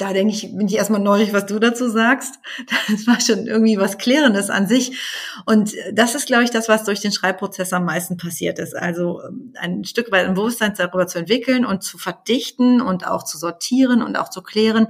da 0.00 0.12
denke 0.12 0.32
ich, 0.32 0.56
bin 0.56 0.66
ich 0.66 0.76
erstmal 0.76 1.00
neugierig, 1.00 1.34
was 1.34 1.46
du 1.46 1.58
dazu 1.58 1.88
sagst. 1.88 2.36
Das 2.90 3.06
war 3.06 3.20
schon 3.20 3.46
irgendwie 3.46 3.78
was 3.78 3.98
Klärendes 3.98 4.50
an 4.50 4.66
sich. 4.66 4.98
Und 5.46 5.74
das 5.92 6.14
ist, 6.14 6.26
glaube 6.26 6.44
ich, 6.44 6.50
das, 6.50 6.68
was 6.68 6.84
durch 6.84 7.00
den 7.00 7.12
Schreibprozess 7.12 7.72
am 7.72 7.84
meisten 7.84 8.16
passiert 8.16 8.58
ist. 8.58 8.74
Also 8.74 9.22
ähm, 9.22 9.52
ein 9.58 9.84
Stück 9.84 10.10
weit 10.10 10.26
ein 10.26 10.34
Bewusstsein 10.34 10.74
darüber 10.76 11.06
zu 11.06 11.18
entwickeln 11.18 11.64
und 11.64 11.82
zu 11.82 11.98
verdichten 11.98 12.80
und 12.80 13.06
auch 13.06 13.24
zu 13.24 13.38
sortieren 13.38 14.02
und 14.02 14.16
auch 14.16 14.30
zu 14.30 14.42
klären, 14.42 14.88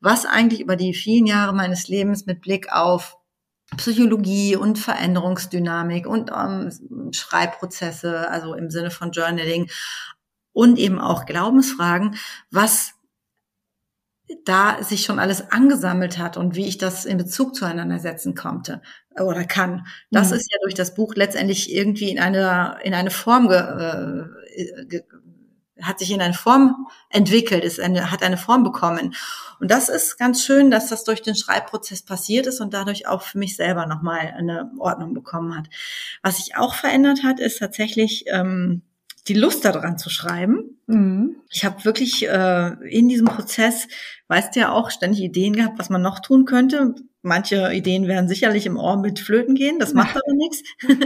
was 0.00 0.26
eigentlich 0.26 0.60
über 0.60 0.76
die 0.76 0.94
vielen 0.94 1.26
Jahre 1.26 1.54
meines 1.54 1.88
Lebens 1.88 2.26
mit 2.26 2.40
Blick 2.40 2.72
auf 2.72 3.16
Psychologie 3.76 4.56
und 4.56 4.78
Veränderungsdynamik 4.78 6.06
und 6.06 6.30
ähm, 6.34 7.12
Schreibprozesse, 7.12 8.28
also 8.28 8.54
im 8.54 8.70
Sinne 8.70 8.90
von 8.90 9.12
Journaling 9.12 9.70
und 10.52 10.78
eben 10.78 10.98
auch 10.98 11.26
Glaubensfragen, 11.26 12.16
was 12.50 12.97
da 14.44 14.82
sich 14.82 15.04
schon 15.04 15.18
alles 15.18 15.50
angesammelt 15.50 16.18
hat 16.18 16.36
und 16.36 16.54
wie 16.54 16.66
ich 16.66 16.78
das 16.78 17.04
in 17.04 17.18
Bezug 17.18 17.54
zueinander 17.54 17.98
setzen 17.98 18.34
konnte 18.34 18.82
oder 19.18 19.44
kann. 19.44 19.86
Das 20.10 20.30
mhm. 20.30 20.36
ist 20.36 20.52
ja 20.52 20.58
durch 20.62 20.74
das 20.74 20.94
Buch 20.94 21.14
letztendlich 21.14 21.72
irgendwie 21.72 22.10
in 22.10 22.18
eine 22.18 22.78
in 22.82 22.94
eine 22.94 23.10
Form 23.10 23.48
ge, 23.48 23.58
äh, 23.58 24.86
ge, 24.86 25.02
hat 25.82 25.98
sich 25.98 26.10
in 26.10 26.20
eine 26.20 26.34
Form 26.34 26.88
entwickelt, 27.10 27.64
ist 27.64 27.80
eine, 27.80 28.10
hat 28.10 28.22
eine 28.22 28.36
Form 28.36 28.64
bekommen. 28.64 29.14
Und 29.60 29.70
das 29.70 29.88
ist 29.88 30.18
ganz 30.18 30.44
schön, 30.44 30.70
dass 30.70 30.88
das 30.88 31.04
durch 31.04 31.22
den 31.22 31.36
Schreibprozess 31.36 32.02
passiert 32.02 32.46
ist 32.46 32.60
und 32.60 32.74
dadurch 32.74 33.06
auch 33.06 33.22
für 33.22 33.38
mich 33.38 33.56
selber 33.56 33.86
nochmal 33.86 34.34
eine 34.36 34.70
Ordnung 34.78 35.14
bekommen 35.14 35.56
hat. 35.56 35.68
Was 36.22 36.38
sich 36.38 36.56
auch 36.56 36.74
verändert 36.74 37.22
hat, 37.22 37.40
ist 37.40 37.58
tatsächlich 37.58 38.24
ähm, 38.26 38.82
die 39.28 39.34
Lust 39.34 39.64
daran 39.64 39.98
zu 39.98 40.10
schreiben. 40.10 40.78
Mhm. 40.86 41.36
Ich 41.50 41.64
habe 41.64 41.84
wirklich 41.84 42.26
äh, 42.26 42.72
in 42.88 43.08
diesem 43.08 43.26
Prozess, 43.26 43.88
weißt 44.28 44.56
du 44.56 44.60
ja 44.60 44.72
auch, 44.72 44.90
ständig 44.90 45.20
Ideen 45.20 45.54
gehabt, 45.54 45.78
was 45.78 45.90
man 45.90 46.02
noch 46.02 46.20
tun 46.20 46.46
könnte. 46.46 46.94
Manche 47.22 47.72
Ideen 47.72 48.06
werden 48.06 48.28
sicherlich 48.28 48.64
im 48.64 48.78
Ohr 48.78 48.96
mit 48.96 49.18
Flöten 49.18 49.54
gehen, 49.54 49.78
das 49.78 49.92
macht 49.92 50.16
aber 50.16 50.34
nichts. 50.34 50.62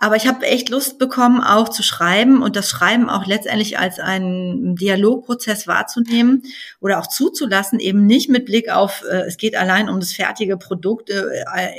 Aber 0.00 0.14
ich 0.14 0.28
habe 0.28 0.46
echt 0.46 0.68
Lust 0.68 1.00
bekommen, 1.00 1.42
auch 1.42 1.68
zu 1.68 1.82
schreiben 1.82 2.40
und 2.40 2.54
das 2.54 2.68
Schreiben 2.68 3.10
auch 3.10 3.26
letztendlich 3.26 3.80
als 3.80 3.98
einen 3.98 4.76
Dialogprozess 4.76 5.66
wahrzunehmen 5.66 6.44
oder 6.80 7.00
auch 7.00 7.08
zuzulassen, 7.08 7.80
eben 7.80 8.06
nicht 8.06 8.28
mit 8.30 8.46
Blick 8.46 8.70
auf, 8.70 9.02
äh, 9.10 9.22
es 9.22 9.38
geht 9.38 9.56
allein 9.56 9.88
um 9.88 9.98
das 9.98 10.12
fertige 10.12 10.56
Produkt 10.56 11.10
äh, 11.10 11.24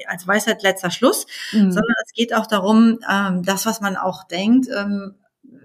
als 0.05 0.27
Weisheit 0.27 0.63
letzter 0.63 0.91
Schluss, 0.91 1.27
mhm. 1.53 1.71
sondern 1.71 1.95
es 2.05 2.11
geht 2.13 2.33
auch 2.33 2.45
darum, 2.45 2.99
ähm, 3.09 3.43
das, 3.43 3.65
was 3.65 3.79
man 3.79 3.95
auch 3.95 4.25
denkt, 4.25 4.67
ähm, 4.75 5.15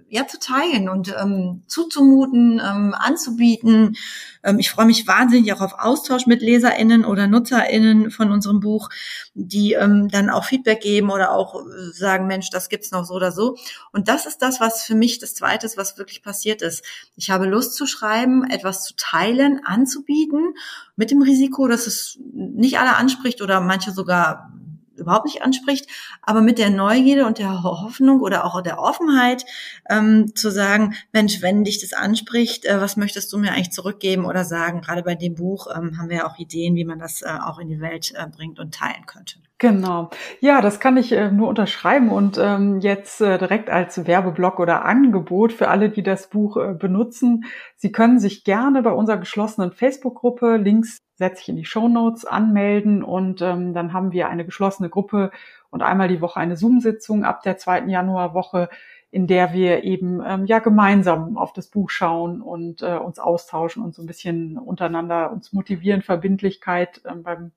ja, 0.09 0.27
zu 0.27 0.39
teilen 0.39 0.89
und 0.89 1.15
ähm, 1.21 1.63
zuzumuten, 1.67 2.61
ähm, 2.65 2.95
anzubieten. 2.97 3.97
Ähm, 4.43 4.59
ich 4.59 4.71
freue 4.71 4.87
mich 4.87 5.07
wahnsinnig 5.07 5.53
auch 5.53 5.61
auf 5.61 5.75
Austausch 5.79 6.27
mit 6.27 6.43
LeserInnen 6.43 7.05
oder 7.05 7.27
NutzerInnen 7.27 8.11
von 8.11 8.31
unserem 8.31 8.61
Buch, 8.61 8.91
die 9.35 9.73
ähm, 9.73 10.09
dann 10.09 10.31
auch 10.31 10.45
Feedback 10.45 10.81
geben 10.81 11.11
oder 11.11 11.33
auch 11.33 11.57
äh, 11.57 11.93
sagen, 11.93 12.27
Mensch, 12.27 12.51
das 12.51 12.69
gibt's 12.69 12.91
noch 12.91 13.05
so 13.05 13.15
oder 13.15 13.33
so. 13.33 13.57
Und 13.93 14.09
das 14.09 14.27
ist 14.27 14.39
das, 14.39 14.61
was 14.61 14.85
für 14.85 14.95
mich 14.95 15.19
das 15.19 15.35
Zweite 15.35 15.67
ist, 15.67 15.77
was 15.77 15.99
wirklich 15.99 16.23
passiert 16.23 16.63
ist. 16.63 16.85
Ich 17.17 17.31
habe 17.31 17.47
Lust 17.47 17.75
zu 17.75 17.87
schreiben, 17.87 18.45
etwas 18.49 18.85
zu 18.85 18.95
teilen, 18.97 19.61
anzubieten, 19.65 20.55
mit 20.97 21.11
dem 21.11 21.23
Risiko, 21.23 21.67
dass 21.67 21.87
es 21.87 22.19
nicht 22.33 22.79
alle 22.79 22.97
anspricht 22.97 23.43
oder 23.43 23.61
manche 23.61 23.91
sogar 23.91 24.53
überhaupt 24.97 25.27
nicht 25.27 25.43
anspricht, 25.43 25.87
aber 26.23 26.41
mit 26.41 26.59
der 26.59 26.71
Neugierde 26.71 27.27
und 27.27 27.39
der 27.39 27.63
Hoffnung 27.63 28.21
oder 28.21 28.45
auch 28.45 28.61
der 28.63 28.79
Offenheit 28.79 29.45
ähm, 29.91 30.35
zu 30.35 30.51
sagen, 30.51 30.95
Mensch, 31.13 31.43
wenn 31.43 31.65
dich 31.65 31.81
das 31.81 31.93
anspricht, 31.93 32.65
äh, 32.65 32.81
was 32.81 32.97
möchtest 32.97 33.33
du 33.33 33.39
mir 33.39 33.53
eigentlich 33.53 33.73
zurückgeben 33.73 34.25
oder 34.25 34.45
sagen? 34.45 34.81
Gerade 34.81 35.03
bei 35.03 35.15
dem 35.15 35.35
Buch 35.35 35.67
ähm, 35.75 35.99
haben 35.99 36.09
wir 36.09 36.19
ja 36.19 36.27
auch 36.27 36.39
Ideen, 36.39 36.75
wie 36.77 36.85
man 36.85 36.99
das 36.99 37.23
äh, 37.23 37.39
auch 37.45 37.59
in 37.59 37.69
die 37.69 37.81
Welt 37.81 38.13
äh, 38.17 38.27
bringt 38.27 38.59
und 38.59 38.75
teilen 38.75 39.07
könnte. 39.07 39.39
Genau. 39.59 40.11
Ja, 40.41 40.61
das 40.61 40.81
kann 40.81 40.97
ich 40.97 41.13
äh, 41.13 41.31
nur 41.31 41.49
unterschreiben 41.49 42.11
und 42.11 42.39
ähm, 42.39 42.81
jetzt 42.81 43.21
äh, 43.21 43.39
direkt 43.39 43.71
als 43.71 44.07
Werbeblock 44.07 44.59
oder 44.59 44.85
Angebot 44.85 45.53
für 45.53 45.69
alle, 45.69 45.91
die 45.91 46.03
das 46.03 46.29
Buch 46.29 46.57
äh, 46.57 46.75
benutzen. 46.75 47.45
Sie 47.77 47.93
können 47.93 48.19
sich 48.19 48.45
gerne 48.45 48.83
bei 48.83 48.91
unserer 48.91 49.19
geschlossenen 49.19 49.71
Facebook-Gruppe, 49.71 50.57
Links 50.57 51.04
setze 51.15 51.43
ich 51.43 51.49
in 51.49 51.57
die 51.57 51.65
Show 51.65 51.89
Notes, 51.89 52.25
anmelden 52.25 53.03
und 53.03 53.41
ähm, 53.43 53.75
dann 53.75 53.93
haben 53.93 54.13
wir 54.13 54.29
eine 54.29 54.45
geschlossene 54.45 54.89
Gruppe 54.89 55.31
und 55.71 55.83
einmal 55.83 56.09
die 56.09 56.21
Woche 56.21 56.41
eine 56.41 56.57
Zoom-Sitzung 56.57 57.25
ab 57.25 57.43
der 57.43 57.57
zweiten 57.57 57.89
Januarwoche, 57.89 58.69
in 59.11 59.27
der 59.29 59.53
wir 59.53 59.85
eben 59.85 60.21
ähm, 60.27 60.45
ja 60.47 60.59
gemeinsam 60.59 61.37
auf 61.37 61.53
das 61.53 61.69
Buch 61.69 61.89
schauen 61.91 62.41
und 62.43 62.83
äh, 62.83 62.97
uns 62.97 63.21
austauschen 63.21 63.85
und 63.85 63.95
so 63.95 64.03
ein 64.03 64.07
bisschen 64.07 64.59
untereinander 64.59 65.31
uns 65.31 65.53
motivieren, 65.53 66.03
Verbindlichkeit 66.03 67.01
ähm, 67.09 67.23
beim 67.23 67.53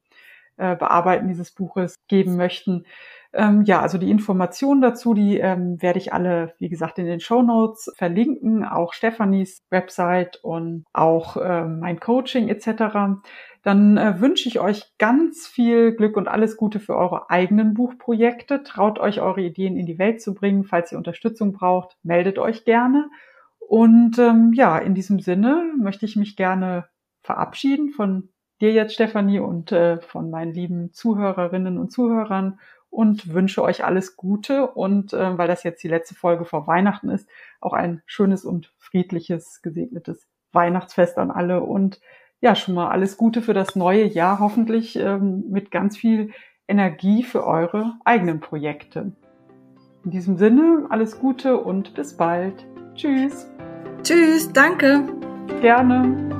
äh, 0.58 0.76
Bearbeiten 0.76 1.28
dieses 1.28 1.52
Buches 1.52 1.96
geben 2.08 2.36
möchten. 2.36 2.86
Ähm, 3.38 3.62
ja, 3.65 3.82
also 3.82 4.00
die 4.00 4.10
Informationen 4.10 4.82
dazu, 4.82 5.13
die 5.13 5.38
ähm, 5.38 5.80
werde 5.80 6.00
ich 6.00 6.12
alle, 6.12 6.56
wie 6.58 6.69
gesagt, 6.69 6.97
in 6.97 7.06
den 7.06 7.19
Show 7.19 7.43
Notes 7.43 7.93
verlinken, 7.95 8.65
auch 8.65 8.93
Stefanis 8.93 9.60
Website 9.69 10.39
und 10.41 10.86
auch 10.91 11.38
äh, 11.38 11.63
mein 11.65 12.00
Coaching 12.00 12.50
etc. 12.50 13.21
Dann 13.62 13.97
äh, 13.97 14.19
wünsche 14.19 14.50
ich 14.50 14.60
euch 14.60 14.91
ganz 14.97 15.45
viel 15.45 15.91
Glück 15.91 16.17
und 16.17 16.28
alles 16.28 16.58
Gute 16.58 16.80
für 16.80 16.95
eure 16.95 17.30
eigenen 17.30 17.76
Buchprojekte. 17.76 18.63
Traut 18.63 18.97
euch, 18.97 19.21
eure 19.21 19.41
Ideen 19.41 19.78
in 19.78 19.86
die 19.86 20.00
Welt 20.00 20.19
zu 20.19 20.34
bringen. 20.34 20.63
Falls 20.63 20.91
ihr 20.91 20.97
Unterstützung 20.97 21.54
braucht, 21.54 21.95
meldet 22.02 22.39
euch 22.39 22.65
gerne. 22.65 23.08
Und 23.60 24.17
ähm, 24.17 24.52
ja, 24.56 24.80
in 24.80 24.95
diesem 24.95 25.19
Sinne 25.19 25.73
möchte 25.78 26.08
ich 26.08 26.15
mich 26.15 26.38
gerne 26.38 26.88
verabschieden 27.21 27.91
von 27.91 28.30
dir 28.62 28.71
jetzt, 28.71 28.95
Stefanie, 28.95 29.39
und 29.39 29.71
äh, 29.71 30.02
von 30.02 30.32
meinen 30.32 30.54
lieben 30.54 30.91
Zuhörerinnen 30.91 31.78
und 31.78 31.91
Zuhörern 31.91 32.60
und 32.97 33.31
wünsche 33.31 33.62
euch 33.62 33.86
alles 33.86 34.15
Gute 34.15 34.71
und 34.71 35.13
äh, 35.13 35.38
weil 35.38 35.47
das 35.47 35.62
jetzt 35.62 35.83
die 35.83 35.88
letzte 35.88 36.15
Folge 36.15 36.45
vor 36.45 36.65
Weihnachten 36.65 37.10
ist, 37.10 37.29
auch 37.62 37.73
ein 37.73 38.01
schönes 38.07 38.43
und 38.43 38.73
friedliches, 38.79 39.62
gesegnetes 39.62 40.27
Weihnachtsfest 40.51 41.19
an 41.19 41.29
alle 41.29 41.62
und 41.62 42.01
ja, 42.41 42.55
schon 42.55 42.73
mal 42.73 42.89
alles 42.89 43.15
Gute 43.15 43.43
für 43.43 43.53
das 43.53 43.75
neue 43.75 44.05
Jahr, 44.05 44.39
hoffentlich 44.39 44.95
ähm, 44.95 45.43
mit 45.47 45.69
ganz 45.69 45.95
viel 45.95 46.31
Energie 46.67 47.21
für 47.21 47.45
eure 47.45 47.93
eigenen 48.03 48.39
Projekte. 48.39 49.12
In 50.03 50.10
diesem 50.10 50.38
Sinne, 50.38 50.88
alles 50.89 51.19
Gute 51.19 51.57
und 51.57 51.93
bis 51.93 52.17
bald. 52.17 52.65
Tschüss. 52.95 53.47
Tschüss, 54.01 54.51
danke. 54.51 55.03
Gerne. 55.62 56.37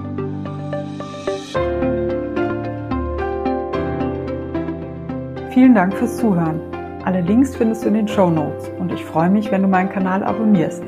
Vielen 5.58 5.74
Dank 5.74 5.96
fürs 5.96 6.18
Zuhören. 6.18 6.62
Alle 7.04 7.22
Links 7.22 7.56
findest 7.56 7.84
du 7.84 7.88
in 7.88 7.96
den 7.96 8.08
Show 8.08 8.30
Notes 8.30 8.70
und 8.78 8.94
ich 8.94 9.04
freue 9.04 9.32
mich, 9.32 9.52
wenn 9.52 9.64
du 9.64 9.68
meinen 9.68 9.90
Kanal 9.90 10.24
abonnierst. 10.24 10.84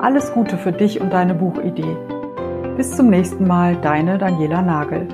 Alles 0.00 0.32
Gute 0.32 0.58
für 0.58 0.72
dich 0.72 1.00
und 1.00 1.12
deine 1.12 1.34
Buchidee. 1.34 1.96
Bis 2.76 2.96
zum 2.96 3.08
nächsten 3.08 3.46
Mal, 3.46 3.76
deine 3.76 4.18
Daniela 4.18 4.62
Nagel. 4.62 5.06